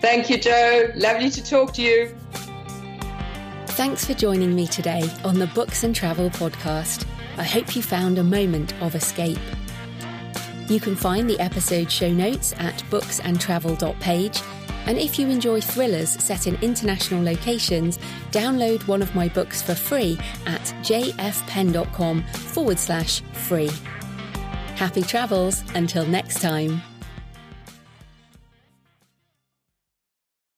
Thank 0.00 0.28
you, 0.28 0.38
Jo. 0.38 0.90
Lovely 0.96 1.30
to 1.30 1.44
talk 1.44 1.72
to 1.74 1.82
you. 1.82 2.14
Thanks 3.68 4.04
for 4.04 4.14
joining 4.14 4.56
me 4.56 4.66
today 4.66 5.08
on 5.24 5.38
the 5.38 5.46
Books 5.48 5.84
and 5.84 5.94
Travel 5.94 6.30
podcast. 6.30 7.06
I 7.36 7.44
hope 7.44 7.76
you 7.76 7.82
found 7.82 8.18
a 8.18 8.24
moment 8.24 8.74
of 8.82 8.96
escape. 8.96 9.38
You 10.68 10.80
can 10.80 10.96
find 10.96 11.30
the 11.30 11.38
episode 11.38 11.90
show 11.90 12.10
notes 12.10 12.52
at 12.58 12.82
booksandtravel.page. 12.90 14.42
And 14.86 14.98
if 14.98 15.18
you 15.18 15.28
enjoy 15.28 15.60
thrillers 15.60 16.10
set 16.22 16.46
in 16.46 16.54
international 16.62 17.22
locations, 17.22 17.98
download 18.30 18.86
one 18.86 19.02
of 19.02 19.14
my 19.14 19.28
books 19.28 19.60
for 19.60 19.74
free 19.74 20.18
at 20.46 20.62
jfpenn.com 20.82 22.22
forward 22.22 22.78
slash 22.78 23.20
free. 23.32 23.70
Happy 24.76 25.02
travels 25.02 25.64
until 25.74 26.06
next 26.06 26.40
time. 26.40 26.82